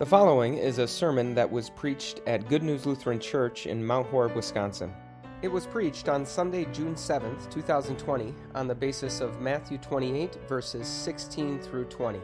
The 0.00 0.06
following 0.06 0.56
is 0.56 0.78
a 0.78 0.88
sermon 0.88 1.34
that 1.34 1.52
was 1.52 1.68
preached 1.68 2.22
at 2.26 2.48
Good 2.48 2.62
News 2.62 2.86
Lutheran 2.86 3.20
Church 3.20 3.66
in 3.66 3.84
Mount 3.84 4.06
Horeb, 4.06 4.34
Wisconsin. 4.34 4.94
It 5.42 5.48
was 5.48 5.66
preached 5.66 6.08
on 6.08 6.24
Sunday, 6.24 6.64
June 6.72 6.94
7th, 6.94 7.50
2020, 7.50 8.34
on 8.54 8.66
the 8.66 8.74
basis 8.74 9.20
of 9.20 9.42
Matthew 9.42 9.76
28, 9.76 10.38
verses 10.48 10.88
16 10.88 11.60
through 11.60 11.84
20. 11.84 12.18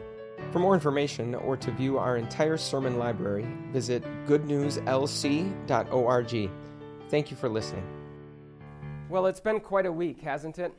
For 0.51 0.57
more 0.57 0.73
information 0.73 1.35
or 1.35 1.55
to 1.55 1.69
view 1.69 1.99
our 1.99 2.17
entire 2.17 2.57
sermon 2.57 2.97
library, 2.97 3.47
visit 3.71 4.03
goodnewslc.org. 4.25 6.51
Thank 7.09 7.29
you 7.29 7.37
for 7.37 7.47
listening. 7.47 7.85
Well, 9.07 9.27
it's 9.27 9.39
been 9.39 9.59
quite 9.59 9.85
a 9.85 9.91
week, 9.91 10.21
hasn't 10.21 10.57
it? 10.57 10.73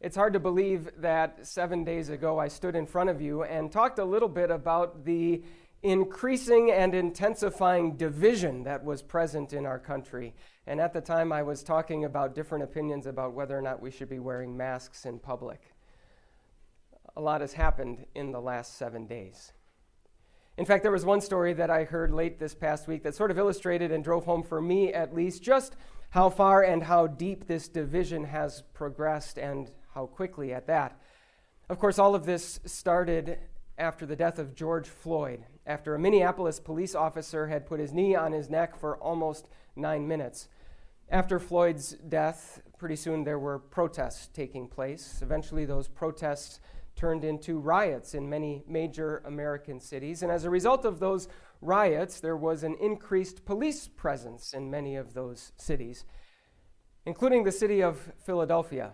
It's 0.00 0.16
hard 0.16 0.32
to 0.32 0.40
believe 0.40 0.88
that 1.02 1.46
seven 1.46 1.84
days 1.84 2.08
ago 2.08 2.38
I 2.38 2.48
stood 2.48 2.74
in 2.74 2.86
front 2.86 3.10
of 3.10 3.20
you 3.20 3.42
and 3.42 3.70
talked 3.70 3.98
a 3.98 4.04
little 4.04 4.30
bit 4.30 4.50
about 4.50 5.04
the 5.04 5.42
increasing 5.82 6.70
and 6.70 6.94
intensifying 6.94 7.98
division 7.98 8.64
that 8.64 8.82
was 8.82 9.02
present 9.02 9.52
in 9.52 9.66
our 9.66 9.78
country. 9.78 10.34
And 10.66 10.80
at 10.80 10.94
the 10.94 11.02
time, 11.02 11.32
I 11.32 11.42
was 11.42 11.62
talking 11.62 12.06
about 12.06 12.34
different 12.34 12.64
opinions 12.64 13.06
about 13.06 13.34
whether 13.34 13.56
or 13.56 13.60
not 13.60 13.82
we 13.82 13.90
should 13.90 14.08
be 14.08 14.18
wearing 14.18 14.56
masks 14.56 15.04
in 15.04 15.18
public. 15.18 15.74
A 17.14 17.20
lot 17.20 17.42
has 17.42 17.52
happened 17.52 18.06
in 18.14 18.32
the 18.32 18.40
last 18.40 18.78
seven 18.78 19.06
days. 19.06 19.52
In 20.56 20.64
fact, 20.64 20.82
there 20.82 20.92
was 20.92 21.04
one 21.04 21.20
story 21.20 21.52
that 21.52 21.68
I 21.68 21.84
heard 21.84 22.10
late 22.10 22.38
this 22.38 22.54
past 22.54 22.88
week 22.88 23.02
that 23.02 23.14
sort 23.14 23.30
of 23.30 23.38
illustrated 23.38 23.92
and 23.92 24.02
drove 24.02 24.24
home 24.24 24.42
for 24.42 24.62
me 24.62 24.94
at 24.94 25.14
least 25.14 25.42
just 25.42 25.76
how 26.10 26.30
far 26.30 26.62
and 26.62 26.84
how 26.84 27.06
deep 27.06 27.46
this 27.46 27.68
division 27.68 28.24
has 28.24 28.62
progressed 28.72 29.38
and 29.38 29.70
how 29.94 30.06
quickly 30.06 30.52
at 30.52 30.66
that. 30.66 31.00
Of 31.68 31.78
course, 31.78 31.98
all 31.98 32.14
of 32.14 32.26
this 32.26 32.60
started 32.64 33.38
after 33.78 34.04
the 34.04 34.16
death 34.16 34.38
of 34.38 34.54
George 34.54 34.88
Floyd, 34.88 35.44
after 35.66 35.94
a 35.94 35.98
Minneapolis 35.98 36.60
police 36.60 36.94
officer 36.94 37.46
had 37.46 37.66
put 37.66 37.80
his 37.80 37.92
knee 37.92 38.14
on 38.14 38.32
his 38.32 38.50
neck 38.50 38.76
for 38.76 38.96
almost 38.98 39.48
nine 39.76 40.06
minutes. 40.06 40.48
After 41.08 41.38
Floyd's 41.38 41.92
death, 42.08 42.60
pretty 42.78 42.96
soon 42.96 43.24
there 43.24 43.38
were 43.38 43.58
protests 43.58 44.28
taking 44.28 44.68
place. 44.68 45.20
Eventually, 45.22 45.64
those 45.64 45.88
protests 45.88 46.60
turned 46.94 47.24
into 47.24 47.58
riots 47.58 48.14
in 48.14 48.28
many 48.28 48.62
major 48.68 49.22
American 49.24 49.80
cities. 49.80 50.22
And 50.22 50.30
as 50.30 50.44
a 50.44 50.50
result 50.50 50.84
of 50.84 51.00
those 51.00 51.28
riots, 51.60 52.20
there 52.20 52.36
was 52.36 52.62
an 52.62 52.76
increased 52.80 53.44
police 53.44 53.88
presence 53.88 54.52
in 54.52 54.70
many 54.70 54.96
of 54.96 55.14
those 55.14 55.52
cities, 55.56 56.04
including 57.06 57.44
the 57.44 57.52
city 57.52 57.82
of 57.82 58.12
Philadelphia. 58.24 58.92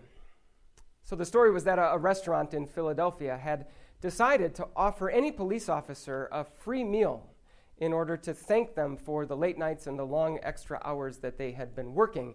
So 1.07 1.15
the 1.15 1.25
story 1.25 1.53
was 1.53 1.63
that 1.65 1.79
a, 1.79 1.97
restaurant 1.97 2.53
in 2.53 2.67
Philadelphia 2.67 3.37
had 3.37 3.69
decided 4.01 4.57
to 4.57 4.67
offer 4.75 5.09
any 5.09 5.31
police 5.31 5.69
officer 5.69 6.29
a 6.33 6.43
free 6.43 6.83
meal 6.83 7.31
in 7.79 7.93
order 7.93 8.17
to 8.17 8.35
thank 8.35 8.75
them 8.75 8.97
for 8.97 9.25
the 9.25 9.37
late 9.37 9.57
nights 9.57 9.87
and 9.87 9.97
the 9.97 10.05
long 10.05 10.41
extra 10.43 10.81
hours 10.85 11.19
that 11.19 11.39
they 11.39 11.53
had 11.53 11.77
been 11.77 11.95
working. 11.95 12.35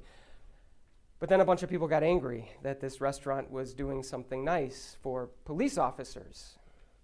But 1.20 1.28
then 1.28 1.42
a 1.42 1.46
bunch 1.46 1.64
of 1.64 1.70
people 1.70 1.90
got 1.90 2.02
angry 2.02 2.50
that 2.64 2.80
this 2.80 3.02
restaurant 3.02 3.52
was 3.52 3.74
doing 3.74 4.04
something 4.04 4.46
nice 4.46 4.96
for 5.02 5.32
police 5.44 5.78
officers. 5.78 6.58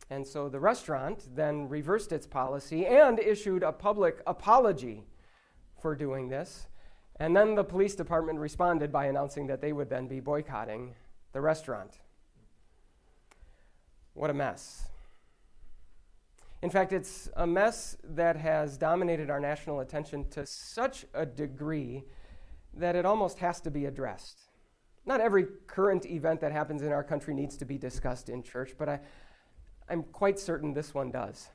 And 0.10 0.26
so 0.26 0.48
the 0.48 0.62
restaurant 0.62 1.28
then 1.36 1.68
reversed 1.68 2.14
its 2.14 2.26
policy 2.26 2.86
and 2.86 3.20
issued 3.20 3.62
a 3.62 3.74
public 3.74 4.22
apology 4.26 5.04
for 5.82 5.96
doing 5.96 6.30
this. 6.30 6.68
And 7.20 7.36
then 7.36 7.56
the 7.56 7.64
police 7.66 7.96
department 7.96 8.40
responded 8.40 8.90
by 8.90 9.08
announcing 9.08 9.48
that 9.48 9.60
they 9.60 9.74
would 9.74 9.90
then 9.90 10.08
be 10.08 10.22
boycotting 10.22 10.96
the 11.34 11.42
restaurant. 11.42 12.00
What 14.14 14.30
a 14.30 14.34
mess. 14.34 14.88
In 16.62 16.70
fact, 16.72 16.92
it's 16.92 17.30
a 17.36 17.46
mess 17.46 17.98
that 18.04 18.36
has 18.36 18.78
dominated 18.78 19.30
our 19.30 19.40
national 19.40 19.82
attention 19.82 20.28
to 20.32 20.46
such 20.46 21.06
a 21.14 21.26
degree 21.26 22.04
that 22.74 22.96
it 22.96 23.06
almost 23.06 23.40
has 23.40 23.62
to 23.62 23.72
be 23.72 23.86
addressed. 23.86 24.40
Not 25.06 25.22
every 25.22 25.46
current 25.68 26.06
event 26.06 26.42
that 26.42 26.52
happens 26.52 26.82
in 26.82 26.92
our 26.92 27.04
country 27.04 27.34
needs 27.34 27.58
to 27.58 27.66
be 27.66 27.78
discussed 27.78 28.28
in 28.28 28.44
church, 28.44 28.74
but 28.78 28.90
I, 28.90 29.00
I'm 29.88 30.04
quite 30.04 30.40
certain 30.40 30.74
this 30.74 30.94
one 30.94 31.12
does. 31.12 31.50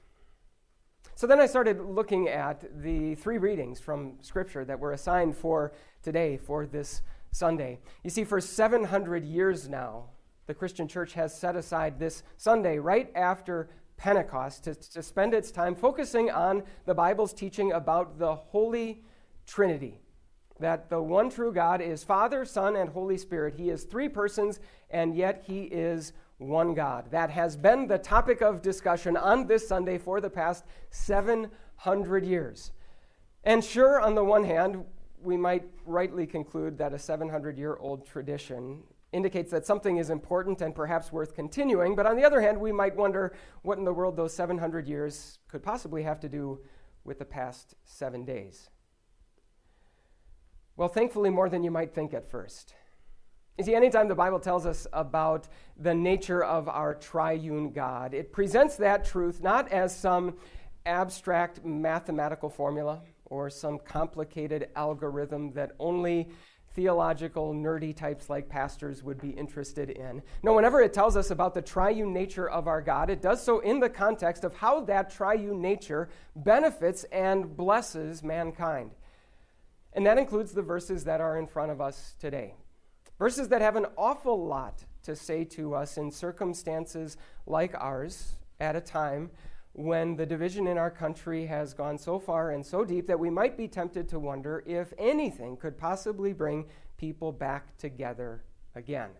So 1.15 1.27
then 1.27 1.41
I 1.41 1.47
started 1.47 1.81
looking 1.81 2.29
at 2.29 2.65
the 2.83 3.15
three 3.17 3.39
readings 3.39 3.79
from 3.81 4.15
Scripture 4.23 4.65
that 4.65 4.79
were 4.79 4.93
assigned 4.93 5.37
for 5.37 5.73
today, 6.03 6.37
for 6.37 6.65
this 6.65 7.03
Sunday. 7.33 7.81
You 8.05 8.11
see, 8.11 8.25
for 8.25 8.41
700 8.41 9.25
years 9.25 9.69
now, 9.69 10.05
the 10.47 10.55
Christian 10.55 10.87
church 10.87 11.15
has 11.15 11.37
set 11.37 11.57
aside 11.57 11.99
this 11.99 12.23
Sunday 12.37 12.79
right 12.79 13.11
after 13.15 13.69
Pentecost 13.97 14.65
to, 14.65 14.75
to 14.75 15.03
spend 15.03 15.35
its 15.35 15.51
time 15.51 15.75
focusing 15.75 16.31
on 16.31 16.63
the 16.85 16.95
Bible's 16.95 17.33
teaching 17.33 17.73
about 17.73 18.19
the 18.19 18.35
Holy 18.35 19.03
Trinity. 19.47 20.01
That 20.61 20.91
the 20.91 21.01
one 21.01 21.31
true 21.31 21.53
God 21.53 21.81
is 21.81 22.05
Father, 22.05 22.45
Son, 22.45 22.77
and 22.77 22.91
Holy 22.91 23.17
Spirit. 23.17 23.55
He 23.57 23.71
is 23.71 23.85
three 23.85 24.09
persons, 24.09 24.61
and 24.91 25.17
yet 25.17 25.45
He 25.47 25.63
is 25.63 26.13
one 26.39 26.75
God. 26.75 27.11
That 27.11 27.31
has 27.31 27.57
been 27.57 27.87
the 27.87 27.99
topic 27.99 28.43
of 28.43 28.63
discussion 28.63 29.17
on 29.17 29.47
this 29.47 29.67
Sunday 29.67 29.99
for 29.99 30.21
the 30.21 30.31
past 30.31 30.65
700 30.91 32.25
years. 32.27 32.73
And 33.45 33.65
sure, 33.65 34.01
on 34.01 34.15
the 34.15 34.25
one 34.25 34.45
hand, 34.45 34.85
we 35.23 35.37
might 35.37 35.65
rightly 35.87 36.27
conclude 36.27 36.79
that 36.79 36.93
a 36.93 36.99
700 36.99 37.59
year 37.59 37.77
old 37.77 38.07
tradition 38.07 38.83
indicates 39.13 39.51
that 39.51 39.67
something 39.67 39.99
is 39.99 40.11
important 40.11 40.61
and 40.63 40.75
perhaps 40.75 41.13
worth 41.13 41.35
continuing. 41.35 41.95
But 41.95 42.07
on 42.07 42.17
the 42.17 42.25
other 42.25 42.41
hand, 42.41 42.59
we 42.59 42.73
might 42.73 42.97
wonder 42.97 43.35
what 43.63 43.79
in 43.79 43.85
the 43.85 43.93
world 43.93 44.17
those 44.17 44.35
700 44.35 44.89
years 44.89 45.39
could 45.49 45.63
possibly 45.63 46.03
have 46.03 46.21
to 46.21 46.29
do 46.29 46.61
with 47.05 47.19
the 47.19 47.25
past 47.25 47.75
seven 47.85 48.25
days. 48.25 48.71
Well, 50.77 50.89
thankfully, 50.89 51.31
more 51.31 51.49
than 51.49 51.63
you 51.63 51.71
might 51.71 51.95
think 51.95 52.15
at 52.15 52.31
first. 52.31 52.75
You 53.59 53.65
see, 53.65 53.75
anytime 53.75 54.09
the 54.09 54.15
Bible 54.15 54.41
tells 54.41 54.65
us 54.65 54.87
about 54.95 55.47
the 55.77 55.95
nature 55.95 56.43
of 56.43 56.69
our 56.69 56.95
triune 56.95 57.73
God, 57.73 58.15
it 58.15 58.33
presents 58.33 58.77
that 58.77 59.05
truth 59.05 59.43
not 59.43 59.71
as 59.71 59.95
some 59.95 60.37
abstract 60.87 61.65
mathematical 61.65 62.49
formula 62.49 63.03
or 63.33 63.49
some 63.49 63.79
complicated 63.79 64.69
algorithm 64.77 65.51
that 65.55 65.73
only 65.81 66.29
theological, 66.75 67.55
nerdy 67.55 67.97
types 67.97 68.29
like 68.29 68.49
pastors 68.49 69.03
would 69.03 69.21
be 69.21 69.31
interested 69.31 69.89
in. 69.89 70.23
No, 70.43 70.53
whenever 70.53 70.83
it 70.83 70.93
tells 70.93 71.17
us 71.17 71.31
about 71.31 71.55
the 71.55 71.63
triune 71.63 72.13
nature 72.13 72.49
of 72.49 72.69
our 72.69 72.83
God, 72.83 73.09
it 73.09 73.23
does 73.23 73.43
so 73.43 73.61
in 73.61 73.81
the 73.81 73.89
context 73.89 74.45
of 74.45 74.55
how 74.55 74.81
that 74.83 75.11
triune 75.11 75.63
nature 75.63 76.11
benefits 76.37 77.05
and 77.05 77.57
blesses 77.57 78.23
mankind. 78.23 78.91
And 79.95 80.07
that 80.07 80.19
includes 80.19 80.53
the 80.53 80.63
verses 80.63 81.05
that 81.05 81.23
are 81.23 81.39
in 81.39 81.47
front 81.47 81.73
of 81.73 81.81
us 81.81 82.15
today. 82.19 82.55
Verses 83.19 83.49
that 83.49 83.63
have 83.63 83.77
an 83.77 83.87
awful 83.97 84.47
lot 84.47 84.85
to 85.05 85.17
say 85.17 85.45
to 85.45 85.75
us 85.75 85.97
in 85.97 86.11
circumstances 86.11 87.17
like 87.47 87.75
ours 87.75 88.37
at 88.61 88.77
a 88.77 88.81
time 88.81 89.31
when 89.75 90.17
the 90.17 90.27
division 90.27 90.67
in 90.67 90.77
our 90.77 90.91
country 90.91 91.47
has 91.47 91.73
gone 91.73 91.97
so 91.97 92.19
far 92.19 92.51
and 92.51 92.65
so 92.65 92.85
deep 92.85 93.07
that 93.07 93.19
we 93.19 93.31
might 93.31 93.57
be 93.57 93.67
tempted 93.67 94.09
to 94.09 94.19
wonder 94.19 94.63
if 94.67 94.93
anything 94.99 95.57
could 95.57 95.79
possibly 95.79 96.33
bring 96.33 96.67
people 96.99 97.33
back 97.33 97.77
together 97.79 98.45
again. 98.75 99.11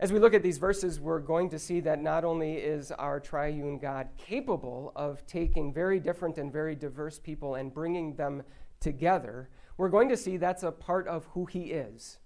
As 0.00 0.12
we 0.12 0.20
look 0.20 0.34
at 0.34 0.44
these 0.44 0.58
verses, 0.58 1.00
we're 1.00 1.18
going 1.18 1.48
to 1.50 1.58
see 1.58 1.80
that 1.80 2.00
not 2.00 2.24
only 2.24 2.54
is 2.54 2.92
our 2.92 3.18
triune 3.18 3.78
God 3.78 4.08
capable 4.16 4.92
of 4.94 5.26
taking 5.26 5.72
very 5.72 5.98
different 5.98 6.38
and 6.38 6.52
very 6.52 6.76
diverse 6.76 7.18
people 7.18 7.56
and 7.56 7.74
bringing 7.74 8.14
them 8.14 8.42
together, 8.78 9.48
we're 9.76 9.88
going 9.88 10.08
to 10.10 10.16
see 10.16 10.36
that's 10.36 10.62
a 10.62 10.70
part 10.70 11.08
of 11.08 11.24
who 11.32 11.46
He 11.46 11.72
is 11.72 12.18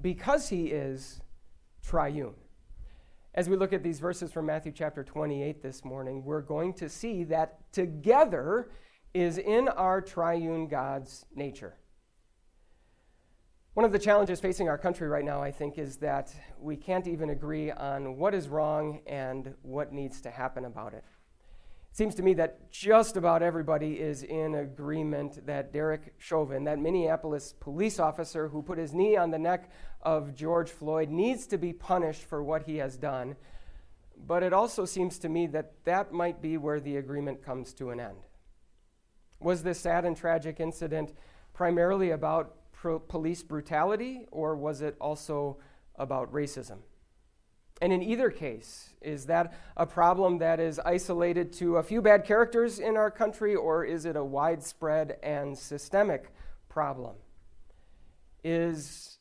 because 0.00 0.50
He 0.50 0.66
is 0.66 1.20
triune. 1.82 2.34
As 3.32 3.48
we 3.48 3.56
look 3.56 3.72
at 3.72 3.84
these 3.84 4.00
verses 4.00 4.32
from 4.32 4.46
Matthew 4.46 4.72
chapter 4.72 5.04
28 5.04 5.62
this 5.62 5.84
morning, 5.84 6.24
we're 6.24 6.42
going 6.42 6.72
to 6.74 6.88
see 6.88 7.22
that 7.24 7.60
together 7.72 8.70
is 9.14 9.38
in 9.38 9.68
our 9.68 10.00
triune 10.00 10.66
God's 10.66 11.26
nature. 11.32 11.76
One 13.74 13.86
of 13.86 13.92
the 13.92 14.00
challenges 14.00 14.40
facing 14.40 14.68
our 14.68 14.76
country 14.76 15.06
right 15.06 15.24
now, 15.24 15.40
I 15.40 15.52
think, 15.52 15.78
is 15.78 15.96
that 15.98 16.34
we 16.58 16.74
can't 16.74 17.06
even 17.06 17.30
agree 17.30 17.70
on 17.70 18.16
what 18.16 18.34
is 18.34 18.48
wrong 18.48 19.00
and 19.06 19.54
what 19.62 19.92
needs 19.92 20.20
to 20.22 20.30
happen 20.30 20.64
about 20.64 20.92
it. 20.92 21.04
It 21.90 21.96
seems 21.96 22.14
to 22.14 22.22
me 22.22 22.34
that 22.34 22.70
just 22.70 23.16
about 23.16 23.42
everybody 23.42 23.98
is 23.98 24.22
in 24.22 24.54
agreement 24.54 25.44
that 25.46 25.72
Derek 25.72 26.14
Chauvin, 26.18 26.64
that 26.64 26.78
Minneapolis 26.78 27.52
police 27.58 27.98
officer 27.98 28.48
who 28.48 28.62
put 28.62 28.78
his 28.78 28.94
knee 28.94 29.16
on 29.16 29.32
the 29.32 29.38
neck 29.38 29.70
of 30.02 30.34
George 30.34 30.70
Floyd, 30.70 31.10
needs 31.10 31.48
to 31.48 31.58
be 31.58 31.72
punished 31.72 32.22
for 32.22 32.44
what 32.44 32.62
he 32.62 32.76
has 32.76 32.96
done. 32.96 33.34
But 34.16 34.44
it 34.44 34.52
also 34.52 34.84
seems 34.84 35.18
to 35.18 35.28
me 35.28 35.48
that 35.48 35.72
that 35.84 36.12
might 36.12 36.40
be 36.40 36.56
where 36.56 36.78
the 36.78 36.96
agreement 36.96 37.44
comes 37.44 37.74
to 37.74 37.90
an 37.90 37.98
end. 37.98 38.18
Was 39.40 39.64
this 39.64 39.80
sad 39.80 40.04
and 40.04 40.16
tragic 40.16 40.60
incident 40.60 41.12
primarily 41.54 42.10
about 42.10 42.72
pro- 42.72 43.00
police 43.00 43.42
brutality, 43.42 44.26
or 44.30 44.54
was 44.54 44.80
it 44.80 44.96
also 45.00 45.58
about 45.96 46.32
racism? 46.32 46.78
And 47.80 47.92
in 47.92 48.02
either 48.02 48.30
case, 48.30 48.90
is 49.00 49.26
that 49.26 49.54
a 49.76 49.86
problem 49.86 50.38
that 50.38 50.60
is 50.60 50.78
isolated 50.80 51.52
to 51.54 51.78
a 51.78 51.82
few 51.82 52.02
bad 52.02 52.24
characters 52.24 52.78
in 52.78 52.96
our 52.96 53.10
country, 53.10 53.54
or 53.54 53.84
is 53.84 54.04
it 54.04 54.16
a 54.16 54.24
widespread 54.24 55.16
and 55.22 55.56
systemic 55.56 56.32
problem? 56.68 57.16
Is 58.44 59.18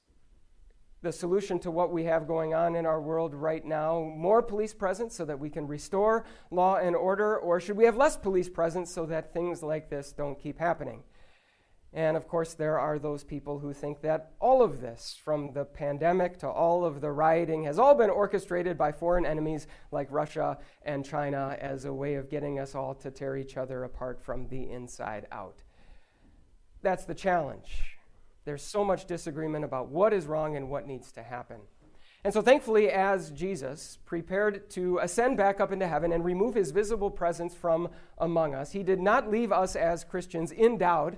the 1.02 1.12
solution 1.14 1.60
to 1.60 1.72
what 1.72 1.94
we 1.94 2.04
have 2.04 2.28
going 2.28 2.54
on 2.54 2.76
in 2.76 2.86
our 2.86 3.00
world 3.00 3.34
right 3.34 3.64
now 3.64 4.02
more 4.18 4.42
police 4.42 4.74
presence 4.74 5.16
so 5.16 5.24
that 5.24 5.40
we 5.40 5.50
can 5.50 5.66
restore 5.66 6.26
law 6.52 6.76
and 6.76 6.96
order, 6.96 7.38
or 7.38 7.62
should 7.62 7.78
we 7.78 7.86
have 7.86 7.96
less 7.96 8.18
police 8.18 8.50
presence 8.50 8.92
so 8.92 9.06
that 9.06 9.34
things 9.34 9.64
like 9.64 9.90
this 9.90 10.12
don't 10.12 10.38
keep 10.38 10.60
happening? 10.60 11.04
And 11.92 12.16
of 12.16 12.28
course, 12.28 12.54
there 12.54 12.78
are 12.78 13.00
those 13.00 13.24
people 13.24 13.60
who 13.60 13.74
think 13.74 14.02
that 14.02 14.34
all 14.40 14.62
of 14.62 14.80
this, 14.80 15.18
from 15.24 15.54
the 15.54 15.66
pandemic 15.66 16.38
to 16.40 16.48
all 16.48 16.86
of 16.86 17.02
the 17.02 17.12
rioting, 17.12 17.64
has 17.64 17.80
all 17.80 17.96
been 17.96 18.12
orchestrated 18.12 18.78
by 18.78 18.92
foreign 18.92 19.26
enemies 19.26 19.66
like 19.92 20.08
Russia 20.12 20.60
and 20.84 21.04
China 21.04 21.58
as 21.60 21.86
a 21.86 21.94
way 21.94 22.14
of 22.14 22.30
getting 22.30 22.60
us 22.60 22.76
all 22.76 22.94
to 22.96 23.10
tear 23.10 23.36
each 23.38 23.58
other 23.58 23.84
apart 23.84 24.22
from 24.22 24.48
the 24.50 24.70
inside 24.70 25.26
out. 25.32 25.64
That's 26.84 27.06
the 27.06 27.16
challenge. 27.16 27.98
There's 28.46 28.64
so 28.64 28.86
much 28.86 29.06
disagreement 29.06 29.66
about 29.66 29.90
what 29.90 30.14
is 30.14 30.28
wrong 30.28 30.56
and 30.56 30.70
what 30.70 30.88
needs 30.88 31.12
to 31.14 31.24
happen. 31.24 31.58
And 32.24 32.34
so, 32.34 32.42
thankfully, 32.42 32.90
as 32.90 33.32
Jesus 33.32 33.98
prepared 34.06 34.70
to 34.72 35.00
ascend 35.00 35.38
back 35.38 35.60
up 35.60 35.72
into 35.72 35.88
heaven 35.88 36.12
and 36.12 36.24
remove 36.24 36.54
his 36.54 36.72
visible 36.72 37.10
presence 37.10 37.56
from 37.56 37.90
among 38.18 38.54
us, 38.54 38.72
he 38.72 38.84
did 38.84 39.00
not 39.00 39.32
leave 39.32 39.52
us 39.52 39.76
as 39.76 40.04
Christians 40.04 40.52
in 40.52 40.78
doubt 40.78 41.16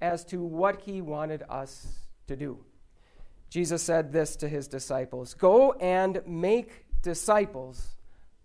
as 0.00 0.24
to 0.26 0.42
what 0.42 0.82
he 0.82 1.00
wanted 1.00 1.42
us 1.48 1.86
to 2.26 2.36
do. 2.36 2.58
Jesus 3.48 3.82
said 3.82 4.12
this 4.12 4.36
to 4.36 4.48
his 4.48 4.68
disciples 4.68 5.34
Go 5.34 5.72
and 5.72 6.22
make 6.26 6.86
disciples 7.02 7.96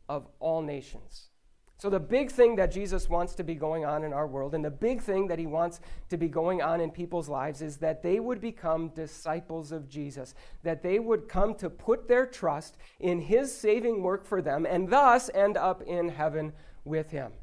of 0.10 0.28
all 0.40 0.62
nations. 0.62 1.30
So, 1.78 1.90
the 1.90 2.00
big 2.00 2.32
thing 2.32 2.56
that 2.56 2.72
Jesus 2.72 3.10
wants 3.10 3.36
to 3.36 3.44
be 3.44 3.54
going 3.54 3.84
on 3.84 4.04
in 4.04 4.14
our 4.14 4.26
world, 4.26 4.56
and 4.56 4.64
the 4.64 4.72
big 4.72 5.02
thing 5.02 5.28
that 5.28 5.38
he 5.38 5.46
wants 5.46 5.82
to 6.10 6.18
be 6.18 6.30
going 6.30 6.62
on 6.62 6.80
in 6.80 6.90
people's 6.90 7.28
lives, 7.28 7.62
is 7.62 7.78
that 7.78 8.02
they 8.02 8.20
would 8.20 8.40
become 8.40 8.90
disciples 8.90 9.74
of 9.74 9.90
Jesus, 9.90 10.34
that 10.64 10.82
they 10.82 11.00
would 11.00 11.28
come 11.28 11.54
to 11.56 11.70
put 11.70 12.08
their 12.08 12.26
trust 12.26 12.78
in 13.00 13.20
his 13.20 13.56
saving 13.56 14.02
work 14.02 14.26
for 14.26 14.42
them, 14.42 14.66
and 14.66 14.90
thus 14.90 15.30
end 15.34 15.58
up 15.58 15.82
in 15.82 16.10
heaven 16.10 16.54
with 16.86 17.12
him. 17.12 17.34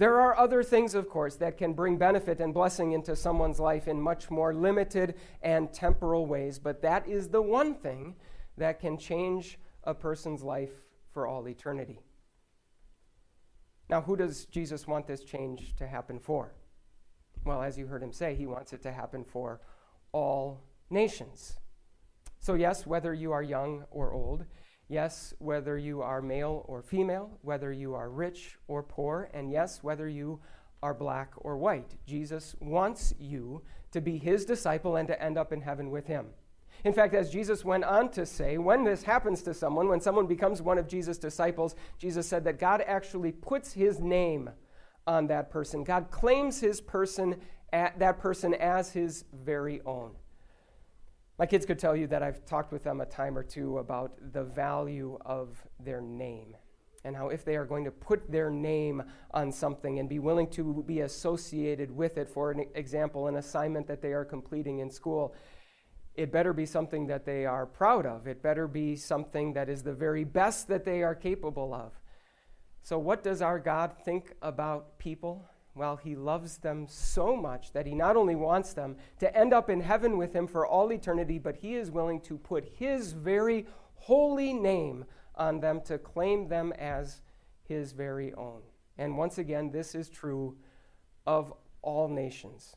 There 0.00 0.18
are 0.18 0.34
other 0.38 0.62
things, 0.62 0.94
of 0.94 1.10
course, 1.10 1.36
that 1.36 1.58
can 1.58 1.74
bring 1.74 1.98
benefit 1.98 2.40
and 2.40 2.54
blessing 2.54 2.92
into 2.92 3.14
someone's 3.14 3.60
life 3.60 3.86
in 3.86 4.00
much 4.00 4.30
more 4.30 4.54
limited 4.54 5.16
and 5.42 5.70
temporal 5.74 6.24
ways, 6.24 6.58
but 6.58 6.80
that 6.80 7.06
is 7.06 7.28
the 7.28 7.42
one 7.42 7.74
thing 7.74 8.16
that 8.56 8.80
can 8.80 8.96
change 8.96 9.58
a 9.84 9.92
person's 9.92 10.42
life 10.42 10.72
for 11.12 11.26
all 11.26 11.46
eternity. 11.46 12.00
Now, 13.90 14.00
who 14.00 14.16
does 14.16 14.46
Jesus 14.46 14.86
want 14.86 15.06
this 15.06 15.22
change 15.22 15.76
to 15.76 15.86
happen 15.86 16.18
for? 16.18 16.54
Well, 17.44 17.60
as 17.60 17.76
you 17.76 17.86
heard 17.86 18.02
him 18.02 18.14
say, 18.14 18.34
he 18.34 18.46
wants 18.46 18.72
it 18.72 18.80
to 18.84 18.92
happen 18.92 19.22
for 19.22 19.60
all 20.12 20.62
nations. 20.88 21.60
So, 22.38 22.54
yes, 22.54 22.86
whether 22.86 23.12
you 23.12 23.32
are 23.32 23.42
young 23.42 23.84
or 23.90 24.14
old, 24.14 24.46
Yes, 24.90 25.34
whether 25.38 25.78
you 25.78 26.02
are 26.02 26.20
male 26.20 26.64
or 26.66 26.82
female, 26.82 27.38
whether 27.42 27.72
you 27.72 27.94
are 27.94 28.10
rich 28.10 28.58
or 28.66 28.82
poor, 28.82 29.30
and 29.32 29.48
yes, 29.48 29.84
whether 29.84 30.08
you 30.08 30.40
are 30.82 30.92
black 30.92 31.32
or 31.36 31.56
white. 31.56 31.94
Jesus 32.06 32.56
wants 32.58 33.14
you 33.16 33.62
to 33.92 34.00
be 34.00 34.18
his 34.18 34.44
disciple 34.44 34.96
and 34.96 35.06
to 35.06 35.22
end 35.22 35.38
up 35.38 35.52
in 35.52 35.60
heaven 35.60 35.92
with 35.92 36.08
him. 36.08 36.26
In 36.82 36.92
fact, 36.92 37.14
as 37.14 37.30
Jesus 37.30 37.64
went 37.64 37.84
on 37.84 38.10
to 38.10 38.26
say, 38.26 38.58
when 38.58 38.82
this 38.82 39.04
happens 39.04 39.42
to 39.42 39.54
someone, 39.54 39.86
when 39.86 40.00
someone 40.00 40.26
becomes 40.26 40.60
one 40.60 40.76
of 40.76 40.88
Jesus' 40.88 41.18
disciples, 41.18 41.76
Jesus 41.96 42.26
said 42.26 42.42
that 42.42 42.58
God 42.58 42.82
actually 42.84 43.30
puts 43.30 43.72
his 43.72 44.00
name 44.00 44.50
on 45.06 45.28
that 45.28 45.50
person. 45.50 45.84
God 45.84 46.10
claims 46.10 46.58
his 46.58 46.80
person, 46.80 47.36
that 47.70 48.18
person 48.18 48.54
as 48.54 48.90
his 48.90 49.24
very 49.32 49.82
own. 49.86 50.16
My 51.40 51.46
kids 51.46 51.64
could 51.64 51.78
tell 51.78 51.96
you 51.96 52.06
that 52.08 52.22
I've 52.22 52.44
talked 52.44 52.70
with 52.70 52.84
them 52.84 53.00
a 53.00 53.06
time 53.06 53.38
or 53.38 53.42
two 53.42 53.78
about 53.78 54.12
the 54.34 54.44
value 54.44 55.16
of 55.24 55.66
their 55.82 56.02
name 56.02 56.54
and 57.02 57.16
how 57.16 57.30
if 57.30 57.46
they 57.46 57.56
are 57.56 57.64
going 57.64 57.86
to 57.86 57.90
put 57.90 58.30
their 58.30 58.50
name 58.50 59.02
on 59.30 59.50
something 59.50 59.98
and 60.00 60.06
be 60.06 60.18
willing 60.18 60.50
to 60.50 60.84
be 60.86 61.00
associated 61.00 61.90
with 61.90 62.18
it, 62.18 62.28
for 62.28 62.50
an 62.50 62.66
example, 62.74 63.26
an 63.26 63.36
assignment 63.36 63.86
that 63.86 64.02
they 64.02 64.12
are 64.12 64.22
completing 64.22 64.80
in 64.80 64.90
school, 64.90 65.34
it 66.14 66.30
better 66.30 66.52
be 66.52 66.66
something 66.66 67.06
that 67.06 67.24
they 67.24 67.46
are 67.46 67.64
proud 67.64 68.04
of. 68.04 68.26
It 68.26 68.42
better 68.42 68.68
be 68.68 68.94
something 68.94 69.54
that 69.54 69.70
is 69.70 69.82
the 69.82 69.94
very 69.94 70.24
best 70.24 70.68
that 70.68 70.84
they 70.84 71.02
are 71.02 71.14
capable 71.14 71.72
of. 71.72 71.98
So, 72.82 72.98
what 72.98 73.22
does 73.22 73.40
our 73.40 73.58
God 73.58 73.92
think 74.04 74.34
about 74.42 74.98
people? 74.98 75.48
Well, 75.74 75.96
he 75.96 76.16
loves 76.16 76.58
them 76.58 76.86
so 76.88 77.36
much 77.36 77.72
that 77.72 77.86
he 77.86 77.94
not 77.94 78.16
only 78.16 78.34
wants 78.34 78.72
them 78.72 78.96
to 79.20 79.34
end 79.36 79.52
up 79.52 79.70
in 79.70 79.80
heaven 79.80 80.18
with 80.18 80.34
him 80.34 80.46
for 80.46 80.66
all 80.66 80.92
eternity, 80.92 81.38
but 81.38 81.56
he 81.56 81.74
is 81.74 81.90
willing 81.90 82.20
to 82.22 82.36
put 82.36 82.64
his 82.76 83.12
very 83.12 83.66
holy 83.94 84.52
name 84.52 85.04
on 85.36 85.60
them 85.60 85.80
to 85.82 85.98
claim 85.98 86.48
them 86.48 86.72
as 86.72 87.22
his 87.62 87.92
very 87.92 88.34
own. 88.34 88.62
And 88.98 89.16
once 89.16 89.38
again, 89.38 89.70
this 89.70 89.94
is 89.94 90.08
true 90.08 90.56
of 91.26 91.52
all 91.82 92.08
nations. 92.08 92.76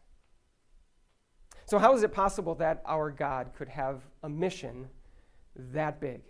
So, 1.66 1.80
how 1.80 1.94
is 1.96 2.04
it 2.04 2.14
possible 2.14 2.56
that 2.56 2.82
our 2.86 3.10
God 3.10 3.52
could 3.56 3.70
have 3.70 4.02
a 4.22 4.30
mission 4.30 4.88
that 5.56 6.00
big? 6.00 6.22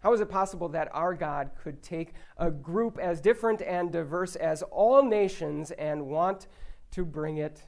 How 0.00 0.12
is 0.14 0.20
it 0.20 0.30
possible 0.30 0.68
that 0.70 0.88
our 0.92 1.14
God 1.14 1.50
could 1.62 1.82
take 1.82 2.14
a 2.38 2.50
group 2.50 2.98
as 2.98 3.20
different 3.20 3.60
and 3.62 3.92
diverse 3.92 4.34
as 4.36 4.62
all 4.62 5.02
nations 5.02 5.70
and 5.72 6.06
want 6.06 6.48
to 6.92 7.04
bring 7.04 7.36
it 7.36 7.62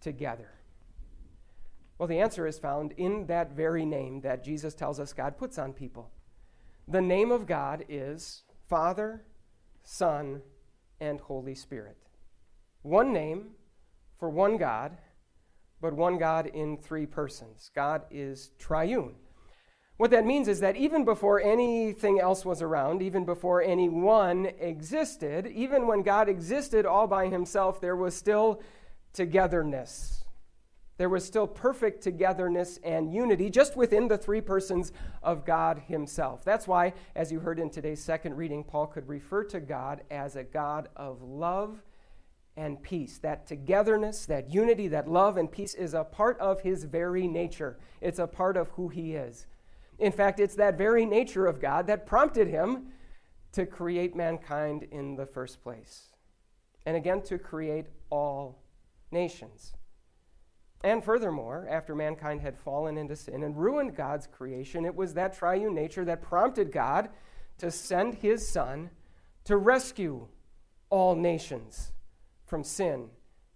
together? 0.00 0.50
Well, 1.98 2.08
the 2.08 2.20
answer 2.20 2.46
is 2.46 2.58
found 2.58 2.92
in 2.96 3.26
that 3.26 3.52
very 3.52 3.84
name 3.84 4.20
that 4.20 4.44
Jesus 4.44 4.74
tells 4.74 5.00
us 5.00 5.12
God 5.12 5.36
puts 5.36 5.58
on 5.58 5.72
people. 5.72 6.10
The 6.86 7.00
name 7.00 7.30
of 7.30 7.46
God 7.46 7.84
is 7.88 8.42
Father, 8.68 9.24
Son, 9.82 10.42
and 11.00 11.20
Holy 11.20 11.54
Spirit. 11.54 11.96
One 12.82 13.12
name 13.12 13.50
for 14.18 14.30
one 14.30 14.56
God, 14.56 14.96
but 15.80 15.92
one 15.92 16.18
God 16.18 16.46
in 16.46 16.76
three 16.76 17.06
persons. 17.06 17.70
God 17.74 18.02
is 18.10 18.50
triune. 18.58 19.14
What 19.98 20.12
that 20.12 20.24
means 20.24 20.46
is 20.46 20.60
that 20.60 20.76
even 20.76 21.04
before 21.04 21.40
anything 21.40 22.20
else 22.20 22.44
was 22.44 22.62
around, 22.62 23.02
even 23.02 23.24
before 23.24 23.60
anyone 23.62 24.46
existed, 24.60 25.48
even 25.48 25.88
when 25.88 26.02
God 26.02 26.28
existed 26.28 26.86
all 26.86 27.08
by 27.08 27.26
himself, 27.26 27.80
there 27.80 27.96
was 27.96 28.14
still 28.14 28.62
togetherness. 29.12 30.24
There 30.98 31.08
was 31.08 31.24
still 31.24 31.48
perfect 31.48 32.02
togetherness 32.02 32.78
and 32.84 33.12
unity 33.12 33.50
just 33.50 33.76
within 33.76 34.06
the 34.06 34.18
three 34.18 34.40
persons 34.40 34.92
of 35.22 35.44
God 35.44 35.82
Himself. 35.86 36.44
That's 36.44 36.66
why, 36.66 36.92
as 37.14 37.30
you 37.30 37.38
heard 37.38 37.60
in 37.60 37.70
today's 37.70 38.02
second 38.02 38.36
reading, 38.36 38.64
Paul 38.64 38.88
could 38.88 39.08
refer 39.08 39.44
to 39.44 39.60
God 39.60 40.02
as 40.10 40.34
a 40.34 40.42
God 40.42 40.88
of 40.96 41.22
love 41.22 41.82
and 42.56 42.82
peace. 42.82 43.18
That 43.18 43.46
togetherness, 43.46 44.26
that 44.26 44.52
unity, 44.52 44.88
that 44.88 45.08
love 45.08 45.36
and 45.36 45.50
peace 45.50 45.74
is 45.74 45.94
a 45.94 46.02
part 46.02 46.38
of 46.40 46.62
His 46.62 46.82
very 46.82 47.28
nature, 47.28 47.78
it's 48.00 48.18
a 48.18 48.26
part 48.26 48.56
of 48.56 48.68
who 48.70 48.88
He 48.88 49.14
is. 49.14 49.46
In 49.98 50.12
fact, 50.12 50.40
it's 50.40 50.54
that 50.54 50.78
very 50.78 51.04
nature 51.04 51.46
of 51.46 51.60
God 51.60 51.86
that 51.88 52.06
prompted 52.06 52.48
him 52.48 52.88
to 53.52 53.66
create 53.66 54.14
mankind 54.14 54.86
in 54.90 55.16
the 55.16 55.26
first 55.26 55.62
place. 55.62 56.08
And 56.86 56.96
again, 56.96 57.22
to 57.22 57.38
create 57.38 57.86
all 58.10 58.62
nations. 59.10 59.74
And 60.84 61.02
furthermore, 61.02 61.66
after 61.68 61.94
mankind 61.94 62.40
had 62.40 62.56
fallen 62.56 62.96
into 62.96 63.16
sin 63.16 63.42
and 63.42 63.56
ruined 63.56 63.96
God's 63.96 64.28
creation, 64.28 64.84
it 64.84 64.94
was 64.94 65.14
that 65.14 65.36
triune 65.36 65.74
nature 65.74 66.04
that 66.04 66.22
prompted 66.22 66.70
God 66.70 67.08
to 67.58 67.70
send 67.70 68.14
his 68.14 68.46
Son 68.48 68.90
to 69.44 69.56
rescue 69.56 70.28
all 70.90 71.16
nations 71.16 71.92
from 72.46 72.62
sin 72.62 73.10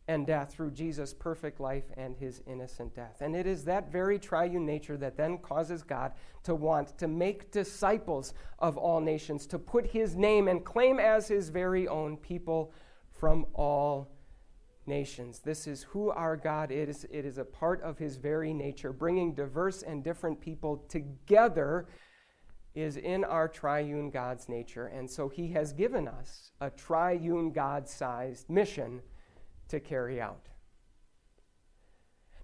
and 0.08 0.26
death 0.26 0.52
through 0.52 0.72
Jesus' 0.72 1.14
perfect 1.14 1.60
life 1.60 1.84
and 1.96 2.16
his 2.16 2.42
innocent 2.46 2.94
death. 2.94 3.18
And 3.20 3.36
it 3.36 3.46
is 3.46 3.64
that 3.64 3.92
very 3.92 4.18
triune 4.18 4.66
nature 4.66 4.96
that 4.96 5.16
then 5.16 5.38
causes 5.38 5.82
God 5.82 6.12
to 6.42 6.54
want 6.54 6.98
to 6.98 7.06
make 7.06 7.52
disciples 7.52 8.34
of 8.58 8.76
all 8.76 9.00
nations, 9.00 9.46
to 9.48 9.58
put 9.58 9.86
his 9.86 10.16
name 10.16 10.48
and 10.48 10.64
claim 10.64 10.98
as 10.98 11.28
his 11.28 11.50
very 11.50 11.86
own 11.86 12.16
people 12.16 12.72
from 13.12 13.46
all 13.54 14.10
nations. 14.86 15.38
This 15.38 15.68
is 15.68 15.84
who 15.84 16.10
our 16.10 16.36
God 16.36 16.72
is. 16.72 17.06
It 17.10 17.24
is 17.24 17.38
a 17.38 17.44
part 17.44 17.80
of 17.82 17.98
his 17.98 18.16
very 18.16 18.52
nature. 18.52 18.92
Bringing 18.92 19.34
diverse 19.34 19.82
and 19.82 20.02
different 20.02 20.40
people 20.40 20.84
together 20.88 21.86
is 22.74 22.96
in 22.96 23.22
our 23.22 23.46
triune 23.46 24.10
God's 24.10 24.48
nature. 24.48 24.86
And 24.86 25.08
so 25.08 25.28
he 25.28 25.48
has 25.48 25.72
given 25.72 26.08
us 26.08 26.50
a 26.60 26.70
triune 26.70 27.52
God 27.52 27.88
sized 27.88 28.50
mission 28.50 29.02
to 29.72 29.80
carry 29.80 30.20
out. 30.20 30.50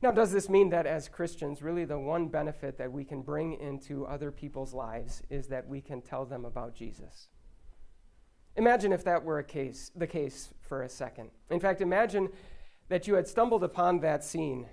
Now, 0.00 0.10
does 0.10 0.32
this 0.32 0.48
mean 0.48 0.70
that 0.70 0.86
as 0.86 1.08
Christians, 1.08 1.60
really 1.60 1.84
the 1.84 1.98
one 1.98 2.28
benefit 2.28 2.78
that 2.78 2.90
we 2.90 3.04
can 3.04 3.20
bring 3.20 3.60
into 3.60 4.06
other 4.06 4.30
people's 4.30 4.72
lives 4.72 5.22
is 5.28 5.48
that 5.48 5.68
we 5.68 5.82
can 5.82 6.00
tell 6.00 6.24
them 6.24 6.46
about 6.46 6.74
Jesus? 6.74 7.28
Imagine 8.56 8.92
if 8.92 9.04
that 9.04 9.22
were 9.22 9.38
a 9.38 9.44
case, 9.44 9.90
the 9.94 10.06
case 10.06 10.54
for 10.62 10.82
a 10.82 10.88
second. 10.88 11.30
In 11.50 11.60
fact, 11.60 11.82
imagine 11.82 12.30
that 12.88 13.06
you 13.06 13.14
had 13.14 13.28
stumbled 13.28 13.62
upon 13.62 14.00
that 14.00 14.24
scene 14.24 14.66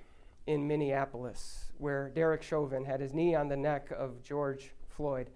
in 0.47 0.65
Minneapolis 0.65 1.73
where 1.77 2.09
Derek 2.09 2.41
Chauvin 2.41 2.85
had 2.85 3.01
his 3.01 3.13
knee 3.13 3.35
on 3.35 3.49
the 3.49 3.57
neck 3.57 3.91
of 3.91 4.23
George 4.23 4.71
Floyd. 4.87 5.29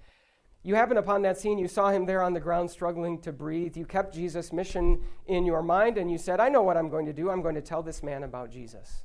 You 0.62 0.76
happened 0.76 1.00
upon 1.00 1.22
that 1.22 1.38
scene, 1.38 1.58
you 1.58 1.70
saw 1.70 1.90
him 1.90 2.06
there 2.06 2.22
on 2.22 2.34
the 2.34 2.40
ground 2.40 2.70
struggling 2.70 3.22
to 3.22 3.32
breathe. 3.32 3.78
You 3.78 3.86
kept 3.86 4.14
Jesus' 4.14 4.52
mission 4.52 5.02
in 5.26 5.46
your 5.46 5.62
mind 5.62 5.98
and 5.98 6.12
you 6.12 6.18
said, 6.18 6.40
I 6.42 6.50
know 6.50 6.62
what 6.62 6.76
I'm 6.76 6.90
going 6.90 7.06
to 7.06 7.14
do. 7.14 7.30
I'm 7.30 7.42
going 7.42 7.56
to 7.56 7.62
tell 7.62 7.82
this 7.82 8.04
man 8.04 8.24
about 8.24 8.52
Jesus 8.52 9.04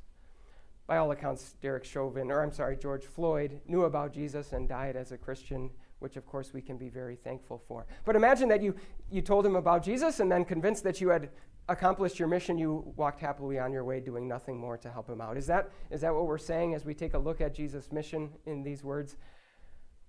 by 0.87 0.97
all 0.97 1.11
accounts, 1.11 1.55
Derek 1.61 1.83
Chauvin, 1.83 2.29
or 2.29 2.43
I'm 2.43 2.51
sorry, 2.51 2.77
George 2.77 3.05
Floyd, 3.05 3.59
knew 3.67 3.85
about 3.85 4.13
Jesus 4.13 4.53
and 4.53 4.67
died 4.67 4.95
as 4.95 5.11
a 5.11 5.17
Christian, 5.17 5.71
which 5.99 6.15
of 6.17 6.25
course 6.27 6.53
we 6.53 6.61
can 6.61 6.77
be 6.77 6.89
very 6.89 7.15
thankful 7.15 7.63
for. 7.67 7.87
But 8.03 8.15
imagine 8.15 8.49
that 8.49 8.61
you, 8.61 8.75
you 9.09 9.21
told 9.21 9.45
him 9.45 9.55
about 9.55 9.83
Jesus 9.83 10.19
and 10.19 10.31
then 10.31 10.45
convinced 10.45 10.83
that 10.83 11.01
you 11.01 11.09
had 11.09 11.29
accomplished 11.67 12.19
your 12.19 12.27
mission, 12.27 12.57
you 12.57 12.93
walked 12.95 13.19
happily 13.19 13.57
on 13.57 13.73
your 13.73 13.83
way 13.83 13.99
doing 13.99 14.27
nothing 14.27 14.57
more 14.57 14.77
to 14.77 14.91
help 14.91 15.09
him 15.09 15.21
out. 15.21 15.37
Is 15.37 15.47
that, 15.47 15.71
is 15.89 16.01
that 16.01 16.13
what 16.13 16.27
we're 16.27 16.37
saying 16.37 16.75
as 16.75 16.85
we 16.85 16.93
take 16.93 17.15
a 17.15 17.19
look 17.19 17.41
at 17.41 17.55
Jesus' 17.55 17.91
mission 17.91 18.29
in 18.45 18.61
these 18.61 18.83
words? 18.83 19.15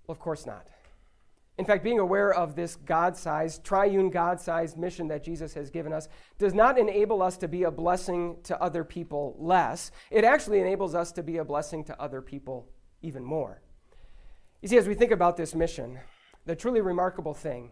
Well, 0.06 0.12
of 0.12 0.18
course 0.18 0.44
not. 0.44 0.68
In 1.58 1.64
fact, 1.64 1.82
being 1.82 1.98
aware 1.98 2.34
of 2.34 2.54
this 2.54 2.76
God 2.76 3.16
sized, 3.16 3.64
triune 3.64 4.10
God 4.10 4.40
sized 4.40 4.76
mission 4.76 5.08
that 5.08 5.24
Jesus 5.24 5.54
has 5.54 5.70
given 5.70 5.92
us 5.92 6.08
does 6.38 6.52
not 6.52 6.78
enable 6.78 7.22
us 7.22 7.38
to 7.38 7.48
be 7.48 7.62
a 7.62 7.70
blessing 7.70 8.36
to 8.44 8.60
other 8.60 8.84
people 8.84 9.36
less. 9.38 9.90
It 10.10 10.24
actually 10.24 10.60
enables 10.60 10.94
us 10.94 11.12
to 11.12 11.22
be 11.22 11.38
a 11.38 11.44
blessing 11.44 11.82
to 11.84 12.00
other 12.00 12.20
people 12.20 12.68
even 13.00 13.24
more. 13.24 13.62
You 14.60 14.68
see, 14.68 14.76
as 14.76 14.86
we 14.86 14.94
think 14.94 15.12
about 15.12 15.36
this 15.38 15.54
mission, 15.54 15.98
the 16.44 16.56
truly 16.56 16.82
remarkable 16.82 17.34
thing 17.34 17.70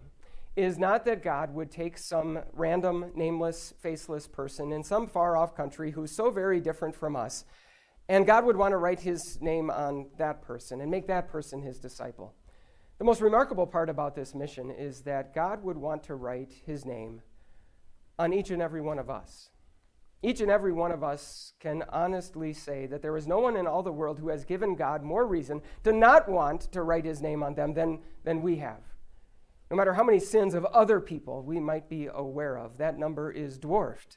is 0.56 0.78
not 0.78 1.04
that 1.04 1.22
God 1.22 1.52
would 1.52 1.70
take 1.70 1.98
some 1.98 2.38
random, 2.52 3.10
nameless, 3.14 3.74
faceless 3.80 4.26
person 4.26 4.72
in 4.72 4.82
some 4.82 5.06
far 5.06 5.36
off 5.36 5.54
country 5.56 5.90
who's 5.90 6.14
so 6.14 6.30
very 6.30 6.60
different 6.60 6.94
from 6.94 7.16
us, 7.16 7.44
and 8.08 8.26
God 8.26 8.44
would 8.44 8.56
want 8.56 8.72
to 8.72 8.76
write 8.76 9.00
his 9.00 9.38
name 9.40 9.70
on 9.70 10.06
that 10.18 10.42
person 10.42 10.80
and 10.80 10.90
make 10.90 11.06
that 11.08 11.28
person 11.28 11.62
his 11.62 11.78
disciple. 11.78 12.34
The 13.04 13.08
most 13.08 13.20
remarkable 13.20 13.66
part 13.66 13.90
about 13.90 14.14
this 14.14 14.34
mission 14.34 14.70
is 14.70 15.02
that 15.02 15.34
God 15.34 15.62
would 15.62 15.76
want 15.76 16.04
to 16.04 16.14
write 16.14 16.54
his 16.64 16.86
name 16.86 17.20
on 18.18 18.32
each 18.32 18.48
and 18.50 18.62
every 18.62 18.80
one 18.80 18.98
of 18.98 19.10
us. 19.10 19.50
Each 20.22 20.40
and 20.40 20.50
every 20.50 20.72
one 20.72 20.90
of 20.90 21.04
us 21.04 21.52
can 21.60 21.84
honestly 21.90 22.54
say 22.54 22.86
that 22.86 23.02
there 23.02 23.18
is 23.18 23.26
no 23.26 23.40
one 23.40 23.58
in 23.58 23.66
all 23.66 23.82
the 23.82 23.92
world 23.92 24.20
who 24.20 24.30
has 24.30 24.46
given 24.46 24.74
God 24.74 25.02
more 25.02 25.26
reason 25.26 25.60
to 25.82 25.92
not 25.92 26.30
want 26.30 26.72
to 26.72 26.80
write 26.80 27.04
his 27.04 27.20
name 27.20 27.42
on 27.42 27.54
them 27.54 27.74
than, 27.74 27.98
than 28.24 28.40
we 28.40 28.56
have. 28.56 28.80
No 29.70 29.76
matter 29.76 29.92
how 29.92 30.02
many 30.02 30.18
sins 30.18 30.54
of 30.54 30.64
other 30.64 30.98
people 30.98 31.42
we 31.42 31.60
might 31.60 31.90
be 31.90 32.06
aware 32.06 32.56
of, 32.56 32.78
that 32.78 32.98
number 32.98 33.30
is 33.30 33.58
dwarfed 33.58 34.16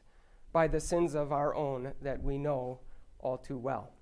by 0.53 0.65
the 0.65 0.79
sins 0.79 1.13
of 1.13 1.33
our 1.33 1.53
own 1.53 1.91
that 2.01 2.23
we 2.23 2.37
know 2.37 2.79
all 3.19 3.37
too 3.37 3.57
well. 3.57 3.96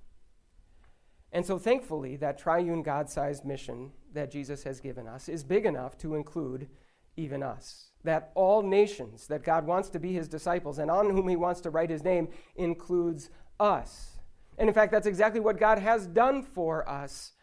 And 1.35 1.45
so, 1.45 1.59
thankfully, 1.59 2.15
that 2.15 2.37
triune 2.37 2.81
God 2.81 3.09
sized 3.09 3.43
mission 3.43 3.91
that 4.13 4.31
Jesus 4.31 4.63
has 4.63 4.79
given 4.79 5.05
us 5.05 5.27
is 5.27 5.43
big 5.43 5.65
enough 5.65 5.97
to 5.97 6.15
include 6.15 6.69
even 7.17 7.43
us. 7.43 7.89
That 8.05 8.31
all 8.35 8.63
nations 8.63 9.27
that 9.27 9.43
God 9.43 9.67
wants 9.67 9.89
to 9.89 9.99
be 9.99 10.13
his 10.13 10.29
disciples 10.29 10.79
and 10.79 10.89
on 10.89 11.09
whom 11.09 11.27
he 11.27 11.35
wants 11.35 11.59
to 11.61 11.69
write 11.71 11.89
his 11.89 12.05
name 12.05 12.29
includes 12.55 13.29
us. 13.59 14.11
And 14.57 14.69
in 14.69 14.73
fact, 14.73 14.93
that's 14.93 15.07
exactly 15.07 15.41
what 15.41 15.59
God 15.59 15.77
has 15.77 16.07
done 16.07 16.41
for 16.41 16.87
us 16.87 17.33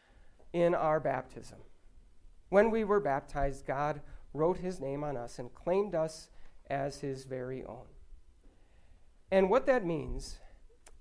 in 0.54 0.74
our 0.74 0.98
baptism. 0.98 1.58
When 2.48 2.70
we 2.70 2.84
were 2.84 2.98
baptized, 2.98 3.66
God 3.66 4.00
wrote 4.32 4.56
his 4.56 4.80
name 4.80 5.04
on 5.04 5.18
us 5.18 5.38
and 5.38 5.54
claimed 5.54 5.94
us 5.94 6.30
as 6.70 7.00
his 7.00 7.24
very 7.24 7.62
own. 7.62 7.84
And 9.30 9.50
what 9.50 9.66
that 9.66 9.84
means 9.84 10.38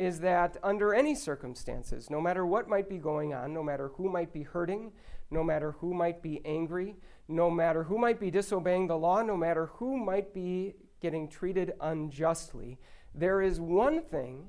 is 0.01 0.19
that 0.21 0.57
under 0.63 0.95
any 0.95 1.13
circumstances, 1.13 2.09
no 2.09 2.19
matter 2.19 2.43
what 2.43 2.67
might 2.67 2.89
be 2.89 2.97
going 2.97 3.35
on, 3.35 3.53
no 3.53 3.61
matter 3.61 3.89
who 3.89 4.09
might 4.09 4.33
be 4.33 4.41
hurting, 4.41 4.91
no 5.29 5.43
matter 5.43 5.73
who 5.73 5.93
might 5.93 6.23
be 6.23 6.41
angry, 6.43 6.95
no 7.27 7.51
matter 7.51 7.83
who 7.83 7.99
might 7.99 8.19
be 8.19 8.31
disobeying 8.31 8.87
the 8.87 8.97
law, 8.97 9.21
no 9.21 9.37
matter 9.37 9.67
who 9.67 9.95
might 9.95 10.33
be 10.33 10.73
getting 11.01 11.27
treated 11.27 11.73
unjustly, 11.81 12.79
there 13.13 13.43
is 13.43 13.59
one 13.59 14.01
thing 14.01 14.47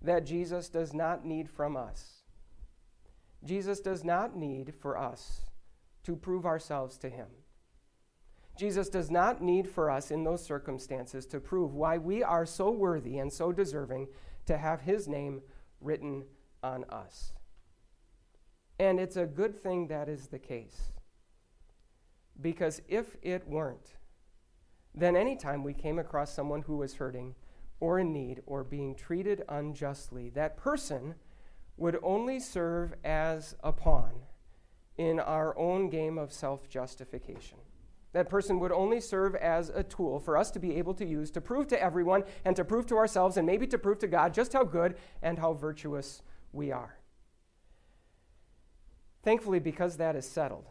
that 0.00 0.24
Jesus 0.24 0.70
does 0.70 0.94
not 0.94 1.26
need 1.26 1.50
from 1.50 1.76
us. 1.76 2.22
Jesus 3.44 3.80
does 3.80 4.04
not 4.04 4.34
need 4.34 4.72
for 4.74 4.96
us 4.96 5.42
to 6.04 6.16
prove 6.16 6.46
ourselves 6.46 6.96
to 6.96 7.10
him. 7.10 7.28
Jesus 8.56 8.88
does 8.88 9.10
not 9.10 9.42
need 9.42 9.68
for 9.68 9.90
us 9.90 10.10
in 10.10 10.24
those 10.24 10.42
circumstances 10.42 11.26
to 11.26 11.40
prove 11.40 11.74
why 11.74 11.98
we 11.98 12.22
are 12.22 12.46
so 12.46 12.70
worthy 12.70 13.18
and 13.18 13.30
so 13.30 13.52
deserving 13.52 14.06
to 14.46 14.56
have 14.56 14.82
his 14.82 15.08
name 15.08 15.42
written 15.80 16.24
on 16.62 16.84
us. 16.84 17.32
And 18.78 18.98
it's 18.98 19.16
a 19.16 19.26
good 19.26 19.62
thing 19.62 19.88
that 19.88 20.08
is 20.08 20.28
the 20.28 20.38
case. 20.38 20.92
Because 22.40 22.82
if 22.88 23.16
it 23.22 23.46
weren't, 23.46 23.96
then 24.94 25.16
anytime 25.16 25.62
we 25.62 25.74
came 25.74 25.98
across 25.98 26.32
someone 26.32 26.62
who 26.62 26.76
was 26.76 26.94
hurting 26.94 27.34
or 27.80 27.98
in 27.98 28.12
need 28.12 28.42
or 28.46 28.64
being 28.64 28.94
treated 28.94 29.42
unjustly, 29.48 30.30
that 30.30 30.56
person 30.56 31.14
would 31.76 31.98
only 32.02 32.38
serve 32.38 32.94
as 33.04 33.56
a 33.62 33.72
pawn 33.72 34.12
in 34.96 35.18
our 35.18 35.56
own 35.58 35.90
game 35.90 36.18
of 36.18 36.32
self 36.32 36.68
justification. 36.68 37.58
That 38.14 38.30
person 38.30 38.60
would 38.60 38.70
only 38.70 39.00
serve 39.00 39.34
as 39.34 39.70
a 39.70 39.82
tool 39.82 40.20
for 40.20 40.36
us 40.36 40.52
to 40.52 40.60
be 40.60 40.76
able 40.76 40.94
to 40.94 41.04
use 41.04 41.32
to 41.32 41.40
prove 41.40 41.66
to 41.68 41.82
everyone 41.82 42.22
and 42.44 42.54
to 42.54 42.64
prove 42.64 42.86
to 42.86 42.96
ourselves 42.96 43.36
and 43.36 43.44
maybe 43.44 43.66
to 43.66 43.76
prove 43.76 43.98
to 43.98 44.06
God 44.06 44.32
just 44.32 44.52
how 44.52 44.62
good 44.62 44.96
and 45.20 45.36
how 45.36 45.52
virtuous 45.52 46.22
we 46.52 46.70
are. 46.70 46.96
Thankfully, 49.24 49.58
because 49.58 49.96
that 49.96 50.14
is 50.14 50.28
settled, 50.28 50.68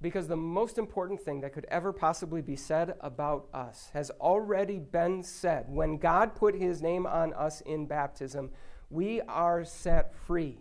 because 0.00 0.28
the 0.28 0.36
most 0.36 0.78
important 0.78 1.20
thing 1.20 1.42
that 1.42 1.52
could 1.52 1.66
ever 1.68 1.92
possibly 1.92 2.40
be 2.40 2.56
said 2.56 2.94
about 3.02 3.48
us 3.52 3.90
has 3.92 4.10
already 4.12 4.78
been 4.78 5.22
said 5.22 5.66
when 5.68 5.98
God 5.98 6.34
put 6.34 6.54
his 6.54 6.80
name 6.80 7.06
on 7.06 7.34
us 7.34 7.60
in 7.60 7.84
baptism, 7.84 8.50
we 8.88 9.20
are 9.22 9.62
set 9.62 10.14
free 10.14 10.58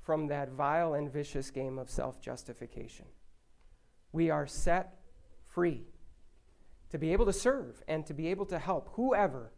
from 0.00 0.28
that 0.28 0.48
vile 0.52 0.94
and 0.94 1.12
vicious 1.12 1.50
game 1.50 1.78
of 1.78 1.90
self 1.90 2.22
justification 2.22 3.04
we 4.18 4.30
are 4.30 4.48
set 4.48 4.96
free 5.46 5.84
to 6.90 6.98
be 6.98 7.12
able 7.12 7.24
to 7.24 7.32
serve 7.32 7.84
and 7.86 8.04
to 8.04 8.12
be 8.12 8.26
able 8.26 8.44
to 8.46 8.58
help 8.58 8.88
whoever 8.94 9.52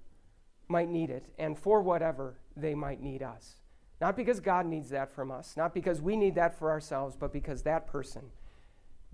might 0.68 0.90
need 0.90 1.08
it 1.08 1.24
and 1.38 1.58
for 1.58 1.80
whatever 1.80 2.38
they 2.54 2.74
might 2.74 3.00
need 3.00 3.22
us. 3.22 3.54
Not 4.02 4.18
because 4.18 4.38
God 4.38 4.66
needs 4.66 4.90
that 4.90 5.10
from 5.10 5.30
us, 5.30 5.56
not 5.56 5.72
because 5.72 6.02
we 6.02 6.14
need 6.14 6.34
that 6.34 6.58
for 6.58 6.70
ourselves, 6.70 7.16
but 7.16 7.32
because 7.32 7.62
that 7.62 7.86
person 7.86 8.24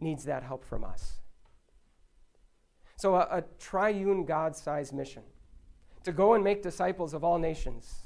needs 0.00 0.24
that 0.24 0.42
help 0.42 0.64
from 0.64 0.82
us. 0.82 1.20
So, 2.96 3.14
a, 3.14 3.28
a 3.30 3.44
triune 3.60 4.24
God 4.24 4.56
sized 4.56 4.92
mission 4.92 5.22
to 6.02 6.10
go 6.10 6.34
and 6.34 6.42
make 6.42 6.60
disciples 6.60 7.14
of 7.14 7.22
all 7.22 7.38
nations 7.38 8.05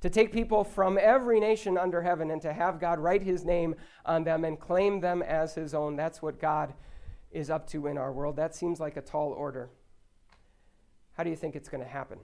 to 0.00 0.10
take 0.10 0.32
people 0.32 0.64
from 0.64 0.98
every 1.00 1.40
nation 1.40 1.76
under 1.76 2.02
heaven 2.02 2.30
and 2.30 2.40
to 2.42 2.52
have 2.52 2.80
God 2.80 2.98
write 3.00 3.22
his 3.22 3.44
name 3.44 3.74
on 4.04 4.24
them 4.24 4.44
and 4.44 4.58
claim 4.58 5.00
them 5.00 5.22
as 5.22 5.54
his 5.54 5.74
own. 5.74 5.96
That's 5.96 6.22
what 6.22 6.40
God 6.40 6.74
is 7.30 7.50
up 7.50 7.66
to 7.70 7.86
in 7.86 7.98
our 7.98 8.12
world. 8.12 8.36
That 8.36 8.54
seems 8.54 8.80
like 8.80 8.96
a 8.96 9.02
tall 9.02 9.32
order. 9.32 9.70
How 11.12 11.24
do 11.24 11.30
you 11.30 11.36
think 11.36 11.56
it's 11.56 11.68
going 11.68 11.82
to 11.82 11.88
happen? 11.88 12.18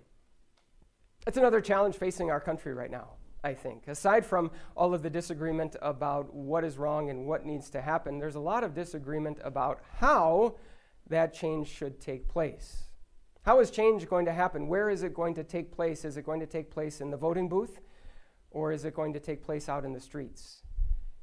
It's 1.26 1.36
another 1.36 1.60
challenge 1.60 1.96
facing 1.96 2.30
our 2.30 2.40
country 2.40 2.74
right 2.74 2.90
now, 2.90 3.14
I 3.42 3.54
think. 3.54 3.88
Aside 3.88 4.24
from 4.24 4.50
all 4.76 4.94
of 4.94 5.02
the 5.02 5.10
disagreement 5.10 5.74
about 5.82 6.32
what 6.32 6.64
is 6.64 6.78
wrong 6.78 7.10
and 7.10 7.26
what 7.26 7.44
needs 7.44 7.70
to 7.70 7.80
happen, 7.80 8.18
there's 8.18 8.36
a 8.36 8.40
lot 8.40 8.62
of 8.62 8.74
disagreement 8.74 9.38
about 9.42 9.80
how 9.98 10.56
that 11.08 11.34
change 11.34 11.68
should 11.68 12.00
take 12.00 12.28
place. 12.28 12.84
How 13.44 13.60
is 13.60 13.70
change 13.70 14.08
going 14.08 14.24
to 14.24 14.32
happen? 14.32 14.68
Where 14.68 14.88
is 14.88 15.02
it 15.02 15.12
going 15.12 15.34
to 15.34 15.44
take 15.44 15.70
place? 15.70 16.06
Is 16.06 16.16
it 16.16 16.24
going 16.24 16.40
to 16.40 16.46
take 16.46 16.70
place 16.70 17.02
in 17.02 17.10
the 17.10 17.16
voting 17.18 17.46
booth? 17.46 17.78
Or 18.50 18.72
is 18.72 18.86
it 18.86 18.94
going 18.94 19.12
to 19.12 19.20
take 19.20 19.42
place 19.42 19.68
out 19.68 19.84
in 19.84 19.92
the 19.92 20.00
streets? 20.00 20.62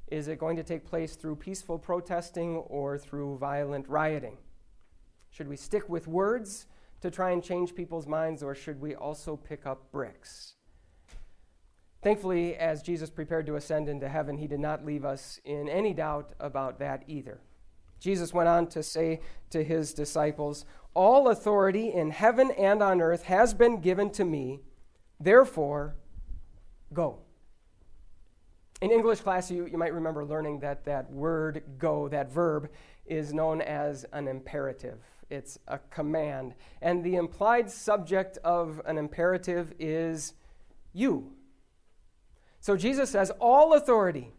Is 0.08 0.28
it 0.28 0.38
going 0.38 0.56
to 0.58 0.64
take 0.64 0.86
place 0.86 1.16
through 1.16 1.38
peaceful 1.38 1.80
protesting 1.80 2.58
or 2.58 3.00
through 3.00 3.40
violent 3.40 3.90
rioting? 3.90 4.38
Should 5.32 5.48
we 5.48 5.56
stick 5.56 5.90
with 5.90 6.08
words 6.08 6.68
to 7.02 7.10
try 7.10 7.32
and 7.32 7.44
change 7.44 7.74
people's 7.74 8.06
minds, 8.06 8.44
or 8.44 8.54
should 8.54 8.80
we 8.80 8.94
also 8.94 9.36
pick 9.36 9.66
up 9.66 9.92
bricks? 9.92 10.54
Thankfully, 12.04 12.56
as 12.56 12.84
Jesus 12.84 13.10
prepared 13.10 13.48
to 13.48 13.56
ascend 13.56 13.90
into 13.90 14.10
heaven, 14.10 14.38
he 14.38 14.48
did 14.48 14.60
not 14.60 14.86
leave 14.86 15.06
us 15.06 15.40
in 15.44 15.68
any 15.68 15.94
doubt 15.94 16.34
about 16.40 16.78
that 16.80 17.04
either. 17.08 17.42
Jesus 18.00 18.34
went 18.34 18.50
on 18.50 18.68
to 18.68 18.82
say 18.84 19.22
to 19.52 19.64
his 19.64 19.94
disciples, 19.94 20.66
All 20.94 21.30
authority 21.30 21.94
in 21.94 22.12
heaven 22.12 22.52
and 22.52 22.84
on 22.84 23.02
earth 23.02 23.24
has 23.24 23.54
been 23.54 23.80
given 23.80 24.10
to 24.12 24.26
me. 24.26 24.60
Therefore, 25.20 25.96
go. 26.94 27.20
In 28.82 28.92
English 28.92 29.22
class, 29.22 29.52
you, 29.52 29.68
you 29.68 29.78
might 29.78 29.94
remember 29.94 30.26
learning 30.26 30.60
that 30.62 30.84
that 30.86 31.12
word 31.12 31.64
go, 31.78 32.08
that 32.10 32.32
verb, 32.32 32.70
is 33.06 33.34
known 33.34 33.62
as 33.62 34.06
an 34.12 34.28
imperative. 34.28 35.00
It's 35.30 35.58
a 35.68 35.78
command. 35.78 36.56
And 36.82 37.04
the 37.04 37.16
implied 37.16 37.70
subject 37.70 38.38
of 38.44 38.82
an 38.86 38.98
imperative 38.98 39.74
is 39.80 40.34
you. 40.94 41.32
So 42.60 42.76
Jesus 42.76 43.10
says, 43.10 43.32
All 43.40 43.74
authority 43.74 44.34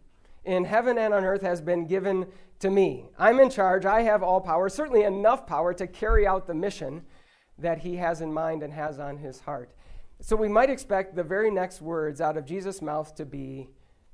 in 0.45 0.65
heaven 0.65 0.99
and 0.99 1.15
on 1.15 1.25
earth 1.25 1.43
has 1.43 1.61
been 1.61 1.87
given 1.87 2.27
to 2.61 2.71
me. 2.71 3.07
I'm 3.19 3.41
in 3.41 3.51
charge. 3.51 3.85
I 3.85 4.03
have 4.03 4.23
all 4.23 4.41
power, 4.41 4.69
certainly 4.69 5.05
enough 5.05 5.47
power 5.47 5.75
to 5.75 5.87
carry 5.87 6.27
out 6.27 6.47
the 6.47 6.55
mission 6.55 7.03
that 7.59 7.79
he 7.79 7.97
has 7.97 8.21
in 8.21 8.33
mind 8.33 8.63
and 8.63 8.73
has 8.73 8.99
on 8.99 9.19
his 9.19 9.41
heart. 9.41 9.73
So 10.21 10.37
we 10.37 10.49
might 10.49 10.71
expect 10.71 11.17
the 11.17 11.25
very 11.25 11.51
next 11.51 11.83
words 11.83 12.21
out 12.21 12.37
of 12.37 12.45
Jesus' 12.45 12.81
mouth 12.81 13.15
to 13.17 13.25
be, 13.25 13.69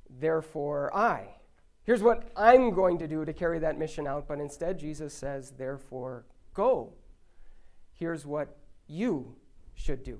Therefore 0.09 0.95
I. 0.95 1.35
Here's 1.83 2.01
what 2.01 2.29
I'm 2.35 2.71
going 2.71 2.97
to 2.99 3.07
do 3.07 3.25
to 3.25 3.33
carry 3.33 3.59
that 3.59 3.77
mission 3.77 4.07
out, 4.07 4.27
but 4.27 4.39
instead 4.39 4.79
Jesus 4.79 5.13
says, 5.13 5.51
Therefore 5.51 6.25
go. 6.53 6.93
Here's 7.93 8.25
what 8.25 8.57
you 8.87 9.35
should 9.75 10.03
do. 10.03 10.19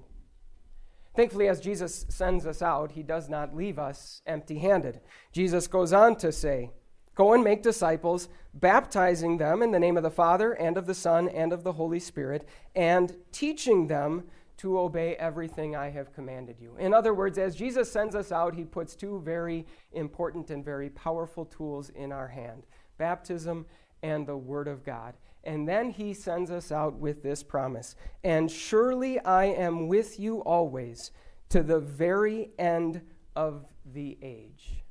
Thankfully, 1.16 1.48
as 1.48 1.60
Jesus 1.60 2.06
sends 2.10 2.46
us 2.46 2.62
out, 2.62 2.92
he 2.92 3.04
does 3.04 3.30
not 3.30 3.56
leave 3.56 3.80
us 3.80 4.22
empty 4.26 4.60
handed. 4.60 5.02
Jesus 5.32 5.68
goes 5.68 5.92
on 5.92 6.16
to 6.18 6.32
say, 6.32 6.72
Go 7.16 7.34
and 7.34 7.44
make 7.44 7.64
disciples, 7.64 8.30
baptizing 8.54 9.38
them 9.38 9.62
in 9.62 9.72
the 9.72 9.80
name 9.80 9.98
of 9.98 10.04
the 10.04 10.10
Father, 10.10 10.54
and 10.54 10.78
of 10.78 10.86
the 10.86 10.94
Son, 10.94 11.28
and 11.28 11.52
of 11.52 11.64
the 11.64 11.74
Holy 11.74 12.00
Spirit, 12.00 12.48
and 12.76 13.14
teaching 13.34 13.88
them 13.88 14.24
to 14.60 14.80
obey 14.80 15.16
everything 15.16 15.76
I 15.76 15.90
have 15.90 16.14
commanded 16.14 16.58
you. 16.62 16.76
In 16.78 16.94
other 16.94 17.14
words, 17.14 17.38
as 17.38 17.56
Jesus 17.56 17.92
sends 17.92 18.16
us 18.16 18.32
out, 18.32 18.56
he 18.56 18.64
puts 18.64 18.96
two 18.96 19.22
very 19.24 19.66
important 19.94 20.50
and 20.50 20.64
very 20.64 20.90
powerful 20.90 21.46
tools 21.46 21.90
in 21.90 22.12
our 22.12 22.28
hand 22.28 22.64
baptism 22.98 23.66
and 24.04 24.28
the 24.28 24.38
Word 24.38 24.68
of 24.68 24.84
God. 24.84 25.14
And 25.44 25.68
then 25.68 25.92
he 25.92 26.14
sends 26.14 26.52
us 26.52 26.72
out 26.72 26.96
with 26.96 27.24
this 27.24 27.44
promise 27.44 27.96
And 28.24 28.52
surely 28.52 29.20
I 29.20 29.46
am 29.46 29.88
with 29.88 30.20
you 30.20 30.40
always 30.44 31.12
to 31.50 31.64
the 31.64 31.80
very 31.80 32.52
end 32.60 33.02
of 33.36 33.66
the 33.86 34.18
age. 34.22 34.84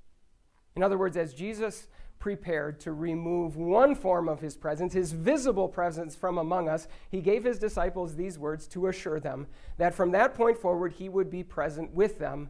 In 0.74 0.82
other 0.82 0.98
words, 0.98 1.16
as 1.16 1.34
Jesus 1.34 1.88
prepared 2.18 2.80
to 2.80 2.92
remove 2.92 3.56
one 3.56 3.94
form 3.94 4.28
of 4.28 4.40
his 4.40 4.56
presence, 4.56 4.92
his 4.92 5.12
visible 5.12 5.68
presence 5.68 6.16
from 6.16 6.38
among 6.38 6.68
us, 6.68 6.88
he 7.10 7.20
gave 7.20 7.44
his 7.44 7.58
disciples 7.58 8.16
these 8.16 8.38
words 8.38 8.66
to 8.68 8.88
assure 8.88 9.20
them 9.20 9.46
that 9.76 9.94
from 9.94 10.10
that 10.10 10.34
point 10.34 10.58
forward 10.58 10.92
he 10.92 11.08
would 11.08 11.30
be 11.30 11.44
present 11.44 11.92
with 11.92 12.18
them 12.18 12.48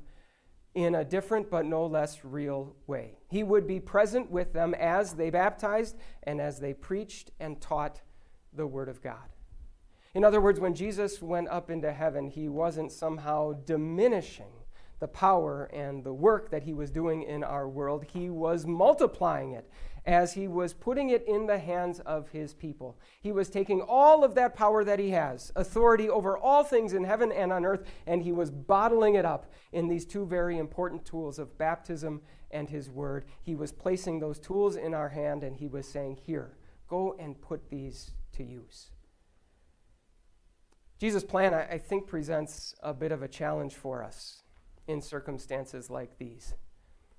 in 0.85 0.95
a 0.95 1.05
different 1.05 1.51
but 1.51 1.67
no 1.67 1.85
less 1.87 2.25
real 2.25 2.77
way. 2.87 3.19
He 3.29 3.43
would 3.43 3.67
be 3.67 3.81
present 3.81 4.31
with 4.31 4.53
them 4.53 4.75
as 4.75 5.15
they 5.15 5.29
baptized 5.29 5.97
and 6.23 6.41
as 6.41 6.61
they 6.61 6.73
preached 6.73 7.33
and 7.41 7.61
taught 7.61 8.01
the 8.53 8.67
Word 8.67 8.89
of 8.89 9.03
God. 9.03 9.35
In 10.15 10.23
other 10.23 10.41
words, 10.41 10.61
when 10.61 10.75
Jesus 10.75 11.21
went 11.21 11.49
up 11.49 11.69
into 11.69 11.93
heaven, 11.93 12.29
he 12.29 12.49
wasn't 12.49 12.93
somehow 12.93 13.55
diminishing 13.65 14.53
the 15.01 15.09
power 15.09 15.65
and 15.73 16.03
the 16.03 16.13
work 16.13 16.51
that 16.51 16.65
he 16.65 16.73
was 16.73 16.91
doing 16.91 17.23
in 17.23 17.45
our 17.45 17.69
world. 17.69 18.05
He 18.13 18.31
was 18.31 18.67
multiplying 18.67 19.53
it 19.53 19.71
as 20.09 20.33
he 20.33 20.49
was 20.49 20.73
putting 20.73 21.11
it 21.11 21.23
in 21.29 21.47
the 21.47 21.59
hands 21.59 22.01
of 22.01 22.31
his 22.31 22.55
people. 22.55 22.99
He 23.21 23.31
was 23.31 23.51
taking 23.51 23.83
all 23.83 24.25
of 24.25 24.35
that 24.35 24.55
power 24.57 24.83
that 24.83 24.99
he 24.99 25.11
has, 25.11 25.53
authority 25.55 26.09
over 26.09 26.37
all 26.37 26.65
things 26.65 26.95
in 26.95 27.05
heaven 27.05 27.31
and 27.31 27.53
on 27.53 27.67
earth, 27.67 27.85
and 28.07 28.23
he 28.23 28.33
was 28.33 28.51
bottling 28.51 29.17
it 29.17 29.27
up 29.27 29.53
in 29.71 29.87
these 29.87 30.07
two 30.07 30.25
very 30.25 30.57
important 30.57 31.05
tools 31.05 31.39
of 31.39 31.59
baptism 31.59 32.23
and 32.51 32.71
his 32.71 32.89
word. 32.89 33.27
He 33.43 33.55
was 33.55 33.71
placing 33.71 34.19
those 34.19 34.39
tools 34.39 34.77
in 34.77 34.95
our 34.95 35.11
hand, 35.11 35.43
and 35.43 35.57
he 35.57 35.69
was 35.69 35.87
saying, 35.87 36.21
Here, 36.25 36.57
go 36.89 37.15
and 37.19 37.41
put 37.41 37.69
these 37.69 38.13
to 38.33 38.43
use. 38.43 38.91
Jesus' 40.99 41.23
plan, 41.23 41.55
I, 41.55 41.79
think, 41.79 42.07
presents 42.07 42.75
a 42.83 42.93
bit 42.95 43.13
of 43.13 43.23
a 43.23 43.29
challenge 43.29 43.75
for 43.75 44.03
us 44.03 44.43
in 44.89 45.01
circumstances 45.01 45.89
like 45.91 46.19
these. 46.19 46.55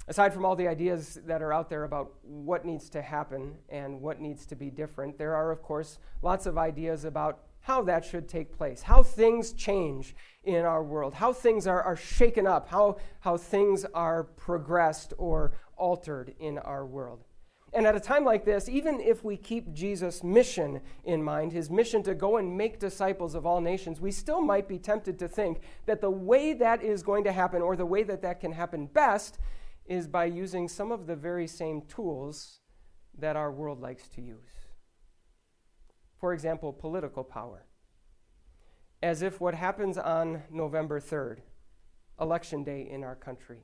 Aside 0.08 0.34
from 0.34 0.44
all 0.44 0.56
the 0.56 0.68
ideas 0.68 1.20
that 1.28 1.42
are 1.44 1.54
out 1.54 1.70
there 1.70 1.84
about 1.84 2.14
what 2.24 2.66
needs 2.66 2.90
to 2.90 3.02
happen 3.02 3.54
and 3.70 4.02
what 4.02 4.20
needs 4.20 4.48
to 4.48 4.56
be 4.56 4.72
different, 4.72 5.20
there 5.20 5.36
are, 5.36 5.52
of 5.52 5.62
course, 5.62 6.00
lots 6.24 6.48
of 6.48 6.58
ideas 6.58 7.06
about 7.06 7.44
how 7.62 7.84
that 7.84 8.04
should 8.04 8.28
take 8.28 8.58
place, 8.58 8.82
how 8.82 9.04
things 9.04 9.54
change 9.54 10.16
in 10.44 10.66
our 10.66 10.84
world, 10.84 11.14
how 11.14 11.32
things 11.32 11.68
are, 11.68 11.84
are 11.84 11.96
shaken 11.96 12.48
up, 12.48 12.70
how, 12.70 12.98
how 13.20 13.38
things 13.38 13.86
are 13.94 14.24
progressed 14.24 15.14
or 15.20 15.52
altered 15.78 16.34
in 16.40 16.58
our 16.58 16.86
world. 16.86 17.24
And 17.72 17.86
at 17.86 17.96
a 17.96 18.00
time 18.00 18.26
like 18.26 18.46
this, 18.46 18.68
even 18.68 19.00
if 19.00 19.24
we 19.24 19.38
keep 19.38 19.72
Jesus' 19.74 20.24
mission 20.24 20.82
in 21.04 21.22
mind, 21.24 21.52
his 21.52 21.70
mission 21.70 22.02
to 22.04 22.16
go 22.16 22.38
and 22.38 22.58
make 22.58 22.80
disciples 22.80 23.36
of 23.36 23.46
all 23.46 23.62
nations, 23.62 24.02
we 24.02 24.12
still 24.12 24.42
might 24.42 24.68
be 24.68 24.80
tempted 24.80 25.20
to 25.20 25.28
think 25.28 25.62
that 25.86 26.02
the 26.02 26.10
way 26.10 26.54
that 26.54 26.82
is 26.82 27.04
going 27.04 27.24
to 27.26 27.32
happen, 27.32 27.62
or 27.62 27.76
the 27.76 27.86
way 27.86 28.02
that 28.04 28.24
that 28.24 28.40
can 28.40 28.52
happen 28.52 28.88
best, 28.88 29.38
is 29.86 30.08
by 30.08 30.26
using 30.26 30.68
some 30.68 30.92
of 30.92 31.06
the 31.06 31.16
very 31.16 31.48
same 31.48 31.82
tools 31.84 32.60
that 33.18 33.36
our 33.36 33.52
world 33.52 33.82
likes 33.82 34.08
to 34.08 34.22
use. 34.22 34.68
For 36.20 36.34
example, 36.34 36.74
political 36.74 37.24
power. 37.24 37.66
As 39.02 39.22
if 39.22 39.40
what 39.40 39.54
happens 39.54 39.98
on 39.98 40.44
November 40.50 41.00
3rd, 41.00 41.38
election 42.20 42.64
day 42.64 42.88
in 42.90 43.04
our 43.04 43.16
country, 43.16 43.64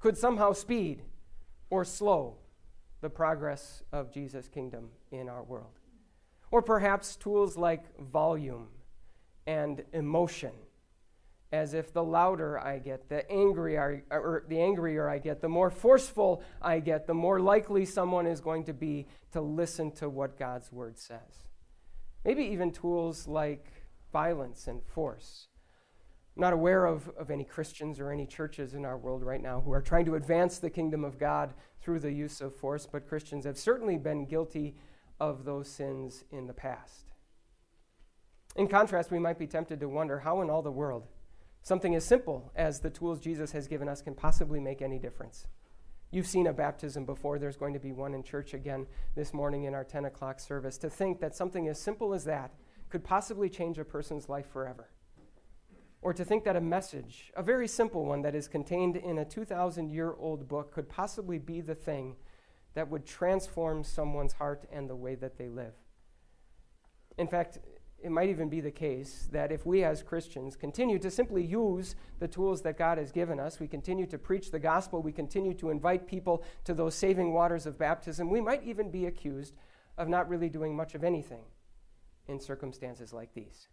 could 0.00 0.16
somehow 0.16 0.52
speed 0.52 1.02
or 1.70 1.84
slow 1.84 2.38
the 3.00 3.10
progress 3.10 3.82
of 3.92 4.12
Jesus' 4.12 4.48
kingdom 4.48 4.88
in 5.10 5.28
our 5.28 5.42
world. 5.42 5.78
Or 6.50 6.62
perhaps 6.62 7.16
tools 7.16 7.56
like 7.56 7.98
volume 7.98 8.68
and 9.46 9.84
emotion, 9.92 10.52
as 11.52 11.74
if 11.74 11.92
the 11.92 12.02
louder 12.02 12.58
I 12.58 12.78
get, 12.78 13.08
the 13.08 13.30
angrier, 13.30 14.04
or 14.10 14.44
the 14.48 14.60
angrier 14.60 15.08
I 15.08 15.18
get, 15.18 15.40
the 15.40 15.48
more 15.48 15.70
forceful 15.70 16.42
I 16.62 16.80
get, 16.80 17.06
the 17.06 17.14
more 17.14 17.40
likely 17.40 17.84
someone 17.84 18.26
is 18.26 18.40
going 18.40 18.64
to 18.64 18.72
be 18.72 19.06
to 19.32 19.40
listen 19.40 19.90
to 19.92 20.08
what 20.08 20.38
God's 20.38 20.72
word 20.72 20.98
says. 20.98 21.48
Maybe 22.24 22.44
even 22.44 22.70
tools 22.70 23.28
like 23.28 23.66
violence 24.12 24.66
and 24.66 24.82
force 24.82 25.48
I'm 26.36 26.40
not 26.40 26.52
aware 26.52 26.86
of, 26.86 27.08
of 27.16 27.30
any 27.30 27.44
Christians 27.44 28.00
or 28.00 28.10
any 28.10 28.26
churches 28.26 28.74
in 28.74 28.84
our 28.84 28.98
world 28.98 29.22
right 29.22 29.40
now 29.40 29.60
who 29.60 29.72
are 29.72 29.80
trying 29.80 30.04
to 30.06 30.16
advance 30.16 30.58
the 30.58 30.70
kingdom 30.70 31.04
of 31.04 31.18
God 31.18 31.54
through 31.80 32.00
the 32.00 32.12
use 32.12 32.40
of 32.40 32.56
force, 32.56 32.88
but 32.90 33.08
Christians 33.08 33.44
have 33.44 33.56
certainly 33.56 33.98
been 33.98 34.26
guilty 34.26 34.74
of 35.20 35.44
those 35.44 35.68
sins 35.68 36.24
in 36.32 36.48
the 36.48 36.52
past. 36.52 37.12
In 38.56 38.66
contrast, 38.66 39.12
we 39.12 39.20
might 39.20 39.38
be 39.38 39.46
tempted 39.46 39.78
to 39.78 39.88
wonder 39.88 40.20
how 40.20 40.40
in 40.40 40.50
all 40.50 40.62
the 40.62 40.72
world 40.72 41.06
something 41.62 41.94
as 41.94 42.04
simple 42.04 42.52
as 42.56 42.80
the 42.80 42.90
tools 42.90 43.20
Jesus 43.20 43.52
has 43.52 43.68
given 43.68 43.88
us 43.88 44.02
can 44.02 44.14
possibly 44.14 44.58
make 44.58 44.82
any 44.82 44.98
difference. 44.98 45.46
You've 46.10 46.26
seen 46.26 46.48
a 46.48 46.52
baptism 46.52 47.04
before. 47.04 47.38
There's 47.38 47.56
going 47.56 47.74
to 47.74 47.80
be 47.80 47.92
one 47.92 48.12
in 48.12 48.22
church 48.22 48.54
again 48.54 48.86
this 49.14 49.32
morning 49.32 49.64
in 49.64 49.74
our 49.74 49.84
10 49.84 50.04
o'clock 50.04 50.40
service. 50.40 50.78
To 50.78 50.90
think 50.90 51.20
that 51.20 51.36
something 51.36 51.68
as 51.68 51.80
simple 51.80 52.12
as 52.12 52.24
that 52.24 52.52
could 52.90 53.04
possibly 53.04 53.48
change 53.48 53.78
a 53.78 53.84
person's 53.84 54.28
life 54.28 54.46
forever 54.46 54.90
or 56.04 56.12
to 56.12 56.22
think 56.22 56.44
that 56.44 56.54
a 56.54 56.60
message, 56.60 57.32
a 57.34 57.42
very 57.42 57.66
simple 57.66 58.04
one 58.04 58.20
that 58.20 58.34
is 58.34 58.46
contained 58.46 58.94
in 58.94 59.16
a 59.18 59.24
2,000 59.24 59.90
year 59.90 60.12
old 60.18 60.46
book, 60.46 60.70
could 60.70 60.86
possibly 60.86 61.38
be 61.38 61.62
the 61.62 61.74
thing 61.74 62.14
that 62.74 62.90
would 62.90 63.06
transform 63.06 63.82
someone's 63.82 64.34
heart 64.34 64.68
and 64.70 64.88
the 64.88 64.94
way 64.94 65.14
that 65.14 65.38
they 65.38 65.48
live. 65.48 65.72
In 67.16 67.26
fact, 67.26 67.58
it 68.02 68.10
might 68.10 68.28
even 68.28 68.50
be 68.50 68.60
the 68.60 68.70
case 68.70 69.30
that 69.32 69.50
if 69.50 69.64
we 69.64 69.82
as 69.82 70.02
Christians 70.02 70.56
continue 70.56 70.98
to 70.98 71.10
simply 71.10 71.42
use 71.42 71.94
the 72.18 72.28
tools 72.28 72.60
that 72.62 72.76
God 72.76 72.98
has 72.98 73.10
given 73.10 73.40
us, 73.40 73.58
we 73.58 73.66
continue 73.66 74.04
to 74.08 74.18
preach 74.18 74.50
the 74.50 74.58
gospel, 74.58 75.00
we 75.00 75.12
continue 75.12 75.54
to 75.54 75.70
invite 75.70 76.06
people 76.06 76.44
to 76.64 76.74
those 76.74 76.94
saving 76.94 77.32
waters 77.32 77.64
of 77.64 77.78
baptism, 77.78 78.28
we 78.28 78.42
might 78.42 78.62
even 78.62 78.90
be 78.90 79.06
accused 79.06 79.54
of 79.96 80.10
not 80.10 80.28
really 80.28 80.50
doing 80.50 80.76
much 80.76 80.94
of 80.94 81.02
anything 81.02 81.44
in 82.28 82.38
circumstances 82.38 83.14
like 83.14 83.32
these. 83.32 83.68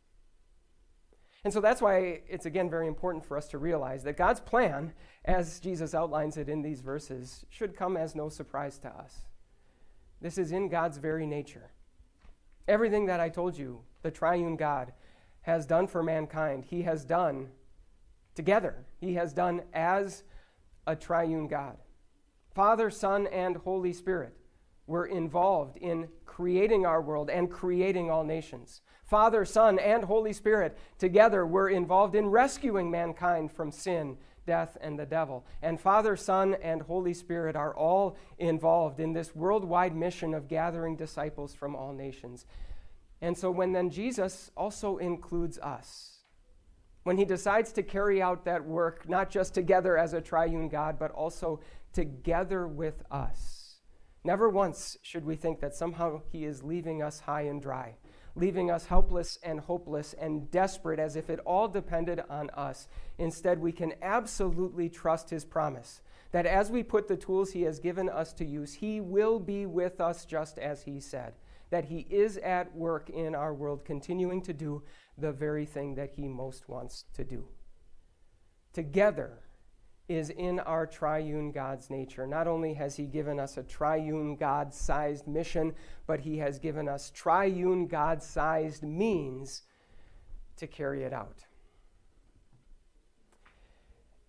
And 1.43 1.53
so 1.53 1.59
that's 1.59 1.81
why 1.81 2.21
it's 2.29 2.45
again 2.45 2.69
very 2.69 2.87
important 2.87 3.25
for 3.25 3.35
us 3.35 3.47
to 3.49 3.57
realize 3.57 4.03
that 4.03 4.17
God's 4.17 4.39
plan, 4.39 4.93
as 5.25 5.59
Jesus 5.59 5.95
outlines 5.95 6.37
it 6.37 6.49
in 6.49 6.61
these 6.61 6.81
verses, 6.81 7.45
should 7.49 7.75
come 7.75 7.97
as 7.97 8.15
no 8.15 8.29
surprise 8.29 8.77
to 8.79 8.89
us. 8.89 9.21
This 10.21 10.37
is 10.37 10.51
in 10.51 10.69
God's 10.69 10.97
very 10.97 11.25
nature. 11.25 11.71
Everything 12.67 13.07
that 13.07 13.19
I 13.19 13.29
told 13.29 13.57
you, 13.57 13.81
the 14.03 14.11
triune 14.11 14.55
God 14.55 14.93
has 15.41 15.65
done 15.65 15.87
for 15.87 16.03
mankind, 16.03 16.65
he 16.65 16.83
has 16.83 17.03
done 17.03 17.49
together. 18.35 18.85
He 18.99 19.15
has 19.15 19.33
done 19.33 19.63
as 19.73 20.23
a 20.85 20.95
triune 20.95 21.47
God. 21.47 21.77
Father, 22.53 22.91
Son, 22.91 23.25
and 23.27 23.55
Holy 23.57 23.93
Spirit 23.93 24.35
were 24.85 25.05
involved 25.05 25.77
in 25.77 26.07
creating 26.25 26.85
our 26.85 27.01
world 27.01 27.29
and 27.29 27.49
creating 27.49 28.11
all 28.11 28.23
nations. 28.23 28.81
Father, 29.11 29.43
Son, 29.43 29.77
and 29.77 30.05
Holy 30.05 30.31
Spirit 30.31 30.77
together 30.97 31.45
were 31.45 31.67
involved 31.67 32.15
in 32.15 32.27
rescuing 32.27 32.89
mankind 32.89 33.51
from 33.51 33.69
sin, 33.69 34.15
death, 34.47 34.77
and 34.79 34.97
the 34.97 35.05
devil. 35.05 35.45
And 35.61 35.77
Father, 35.77 36.15
Son, 36.15 36.55
and 36.61 36.81
Holy 36.81 37.13
Spirit 37.13 37.57
are 37.57 37.75
all 37.75 38.15
involved 38.39 39.01
in 39.01 39.11
this 39.11 39.35
worldwide 39.35 39.93
mission 39.93 40.33
of 40.33 40.47
gathering 40.47 40.95
disciples 40.95 41.53
from 41.53 41.75
all 41.75 41.91
nations. 41.91 42.45
And 43.21 43.37
so 43.37 43.51
when 43.51 43.73
then 43.73 43.89
Jesus 43.89 44.49
also 44.55 44.95
includes 44.95 45.59
us, 45.59 46.19
when 47.03 47.17
he 47.17 47.25
decides 47.25 47.73
to 47.73 47.83
carry 47.83 48.21
out 48.21 48.45
that 48.45 48.63
work, 48.63 49.09
not 49.09 49.29
just 49.29 49.53
together 49.53 49.97
as 49.97 50.13
a 50.13 50.21
triune 50.21 50.69
God, 50.69 50.97
but 50.97 51.11
also 51.11 51.59
together 51.91 52.65
with 52.65 53.03
us. 53.11 53.75
Never 54.23 54.47
once 54.47 54.95
should 55.01 55.25
we 55.25 55.35
think 55.35 55.59
that 55.59 55.75
somehow 55.75 56.21
he 56.31 56.45
is 56.45 56.63
leaving 56.63 57.01
us 57.03 57.19
high 57.19 57.41
and 57.41 57.61
dry, 57.61 57.95
leaving 58.35 58.71
us 58.71 58.85
helpless 58.85 59.37
and 59.43 59.59
hopeless 59.59 60.13
and 60.13 60.49
desperate 60.51 60.99
as 60.99 61.15
if 61.15 61.29
it 61.29 61.39
all 61.45 61.67
depended 61.67 62.21
on 62.29 62.49
us. 62.51 62.87
Instead, 63.17 63.59
we 63.59 63.71
can 63.71 63.93
absolutely 64.01 64.89
trust 64.89 65.29
his 65.29 65.45
promise 65.45 66.01
that 66.31 66.45
as 66.45 66.71
we 66.71 66.81
put 66.81 67.07
the 67.07 67.17
tools 67.17 67.51
he 67.51 67.63
has 67.63 67.79
given 67.79 68.09
us 68.09 68.33
to 68.33 68.45
use, 68.45 68.73
he 68.73 69.01
will 69.01 69.39
be 69.39 69.65
with 69.65 69.99
us 69.99 70.25
just 70.25 70.57
as 70.57 70.83
he 70.83 70.99
said, 70.99 71.33
that 71.69 71.85
he 71.85 72.07
is 72.09 72.37
at 72.37 72.73
work 72.75 73.09
in 73.09 73.35
our 73.35 73.53
world, 73.53 73.83
continuing 73.83 74.41
to 74.41 74.53
do 74.53 74.81
the 75.17 75.31
very 75.31 75.65
thing 75.65 75.95
that 75.95 76.11
he 76.11 76.27
most 76.27 76.69
wants 76.69 77.05
to 77.13 77.23
do. 77.23 77.45
Together 78.73 79.39
is 80.07 80.29
in 80.29 80.59
our 80.59 80.85
triune 80.85 81.51
God's 81.51 81.89
nature. 81.89 82.27
Not 82.27 82.47
only 82.47 82.73
has 82.73 82.95
he 82.95 83.05
given 83.05 83.39
us 83.39 83.57
a 83.57 83.63
triune 83.63 84.35
God 84.35 84.73
sized 84.73 85.27
mission, 85.27 85.73
but 86.05 86.19
he 86.19 86.37
has 86.39 86.59
given 86.59 86.87
us 86.89 87.11
triune 87.11 87.87
God 87.87 88.21
sized 88.21 88.83
means 88.83 89.63
to 90.57 90.67
carry 90.67 91.03
it 91.03 91.13
out. 91.13 91.45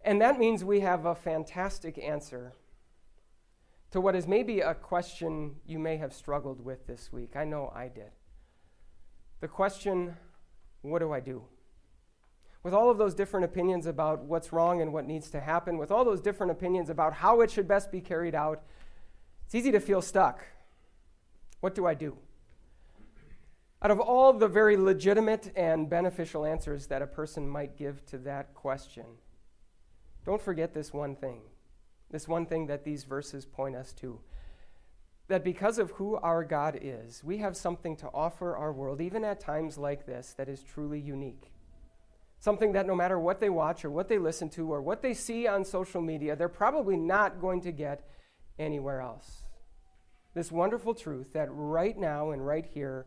And 0.04 0.20
that 0.20 0.38
means 0.38 0.64
we 0.64 0.80
have 0.80 1.06
a 1.06 1.14
fantastic 1.14 1.98
answer 1.98 2.52
to 3.90 4.00
what 4.00 4.16
is 4.16 4.26
maybe 4.26 4.60
a 4.60 4.74
question 4.74 5.56
you 5.66 5.78
may 5.78 5.96
have 5.98 6.12
struggled 6.12 6.64
with 6.64 6.86
this 6.86 7.12
week. 7.12 7.36
I 7.36 7.44
know 7.44 7.72
I 7.74 7.88
did. 7.88 8.10
The 9.40 9.48
question 9.48 10.16
what 10.82 10.98
do 10.98 11.12
I 11.12 11.20
do? 11.20 11.42
With 12.62 12.74
all 12.74 12.90
of 12.90 12.98
those 12.98 13.14
different 13.14 13.44
opinions 13.44 13.86
about 13.86 14.24
what's 14.24 14.52
wrong 14.52 14.80
and 14.80 14.92
what 14.92 15.06
needs 15.06 15.30
to 15.30 15.40
happen, 15.40 15.78
with 15.78 15.90
all 15.90 16.04
those 16.04 16.20
different 16.20 16.52
opinions 16.52 16.90
about 16.90 17.12
how 17.12 17.40
it 17.40 17.50
should 17.50 17.66
best 17.66 17.90
be 17.90 18.00
carried 18.00 18.34
out, 18.34 18.62
it's 19.44 19.54
easy 19.54 19.72
to 19.72 19.80
feel 19.80 20.00
stuck. 20.00 20.44
What 21.60 21.74
do 21.74 21.86
I 21.86 21.94
do? 21.94 22.16
Out 23.82 23.90
of 23.90 23.98
all 23.98 24.32
the 24.32 24.46
very 24.46 24.76
legitimate 24.76 25.50
and 25.56 25.90
beneficial 25.90 26.44
answers 26.46 26.86
that 26.86 27.02
a 27.02 27.06
person 27.06 27.48
might 27.48 27.76
give 27.76 28.04
to 28.06 28.18
that 28.18 28.54
question, 28.54 29.06
don't 30.24 30.40
forget 30.40 30.72
this 30.72 30.92
one 30.92 31.16
thing. 31.16 31.40
This 32.10 32.28
one 32.28 32.46
thing 32.46 32.66
that 32.68 32.84
these 32.84 33.02
verses 33.02 33.44
point 33.44 33.74
us 33.74 33.92
to 33.94 34.20
that 35.28 35.42
because 35.42 35.78
of 35.78 35.92
who 35.92 36.16
our 36.16 36.44
God 36.44 36.78
is, 36.82 37.24
we 37.24 37.38
have 37.38 37.56
something 37.56 37.96
to 37.96 38.08
offer 38.12 38.56
our 38.56 38.72
world, 38.72 39.00
even 39.00 39.24
at 39.24 39.40
times 39.40 39.78
like 39.78 40.04
this, 40.04 40.34
that 40.36 40.48
is 40.48 40.62
truly 40.62 41.00
unique. 41.00 41.50
Something 42.42 42.72
that 42.72 42.88
no 42.88 42.96
matter 42.96 43.20
what 43.20 43.38
they 43.38 43.50
watch 43.50 43.84
or 43.84 43.90
what 43.90 44.08
they 44.08 44.18
listen 44.18 44.48
to 44.48 44.72
or 44.72 44.82
what 44.82 45.00
they 45.00 45.14
see 45.14 45.46
on 45.46 45.64
social 45.64 46.02
media, 46.02 46.34
they're 46.34 46.48
probably 46.48 46.96
not 46.96 47.40
going 47.40 47.60
to 47.60 47.70
get 47.70 48.04
anywhere 48.58 49.00
else. 49.00 49.44
This 50.34 50.50
wonderful 50.50 50.92
truth 50.92 51.34
that 51.34 51.46
right 51.52 51.96
now 51.96 52.32
and 52.32 52.44
right 52.44 52.66
here, 52.66 53.06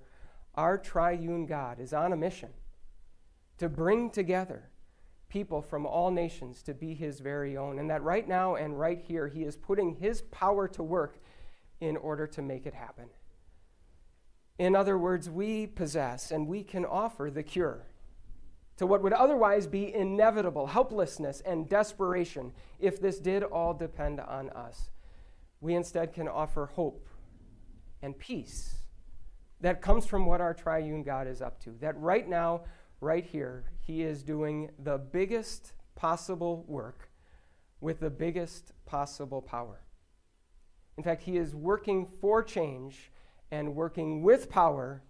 our 0.56 0.78
triune 0.78 1.48
God 1.48 1.82
is 1.82 1.92
on 1.92 2.14
a 2.14 2.16
mission 2.16 2.52
to 3.58 3.68
bring 3.68 4.10
together 4.10 4.70
people 5.28 5.62
from 5.62 5.86
all 5.86 6.12
nations 6.12 6.64
to 6.64 6.74
be 6.74 6.94
his 6.94 7.20
very 7.20 7.58
own. 7.58 7.78
And 7.78 7.90
that 7.90 8.04
right 8.04 8.26
now 8.26 8.56
and 8.56 8.80
right 8.80 9.02
here, 9.06 9.28
he 9.28 9.44
is 9.44 9.58
putting 9.58 9.96
his 9.96 10.22
power 10.22 10.66
to 10.70 10.82
work 10.82 11.20
in 11.82 11.98
order 11.98 12.26
to 12.26 12.42
make 12.42 12.66
it 12.66 12.74
happen. 12.74 13.10
In 14.58 14.78
other 14.78 14.98
words, 14.98 15.30
we 15.30 15.68
possess 15.68 16.32
and 16.32 16.48
we 16.48 16.64
can 16.64 16.86
offer 16.86 17.30
the 17.30 17.44
cure 17.44 17.88
to 18.78 18.86
what 18.86 19.02
would 19.02 19.14
otherwise 19.14 19.68
be 19.68 19.94
inevitable 19.94 20.68
helplessness 20.68 21.42
and 21.46 21.70
desperation 21.70 22.52
if 22.80 23.00
this 23.00 23.20
did 23.20 23.44
all 23.44 23.74
depend 23.74 24.20
on 24.20 24.50
us. 24.50 24.90
We 25.62 25.76
instead 25.76 26.14
can 26.14 26.28
offer 26.28 26.66
hope 26.66 27.08
and 28.02 28.18
peace 28.18 28.76
that 29.62 29.82
comes 29.82 30.06
from 30.06 30.26
what 30.26 30.42
our 30.42 30.54
triune 30.54 31.04
God 31.04 31.28
is 31.28 31.42
up 31.42 31.60
to. 31.62 31.72
That 31.80 31.98
right 32.00 32.28
now, 32.28 32.62
right 33.00 33.26
here, 33.26 33.64
He 33.80 34.04
is 34.04 34.24
doing 34.24 34.72
the 34.78 34.98
biggest 34.98 35.74
possible 35.96 36.66
work 36.68 37.10
with 37.80 38.00
the 38.00 38.10
biggest 38.10 38.74
possible 38.86 39.42
power. 39.42 39.82
In 40.98 41.04
fact, 41.04 41.24
he 41.24 41.38
is 41.38 41.54
working 41.54 42.08
for 42.22 42.42
change 42.42 43.12
and 43.52 43.76
working 43.76 44.22
with 44.24 44.50
power 44.50 45.04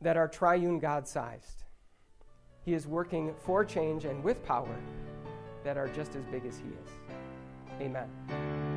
that 0.00 0.16
are 0.16 0.28
triune 0.28 0.78
God 0.78 1.08
sized. 1.08 1.64
He 2.68 2.74
is 2.74 2.86
working 2.86 3.32
for 3.38 3.64
change 3.64 4.04
and 4.04 4.22
with 4.22 4.44
power 4.44 4.76
that 5.64 5.78
are 5.78 5.88
just 5.88 6.16
as 6.16 6.24
big 6.26 6.44
as 6.44 6.58
he 6.58 6.66
is. 6.66 7.80
Amen. 7.80 8.67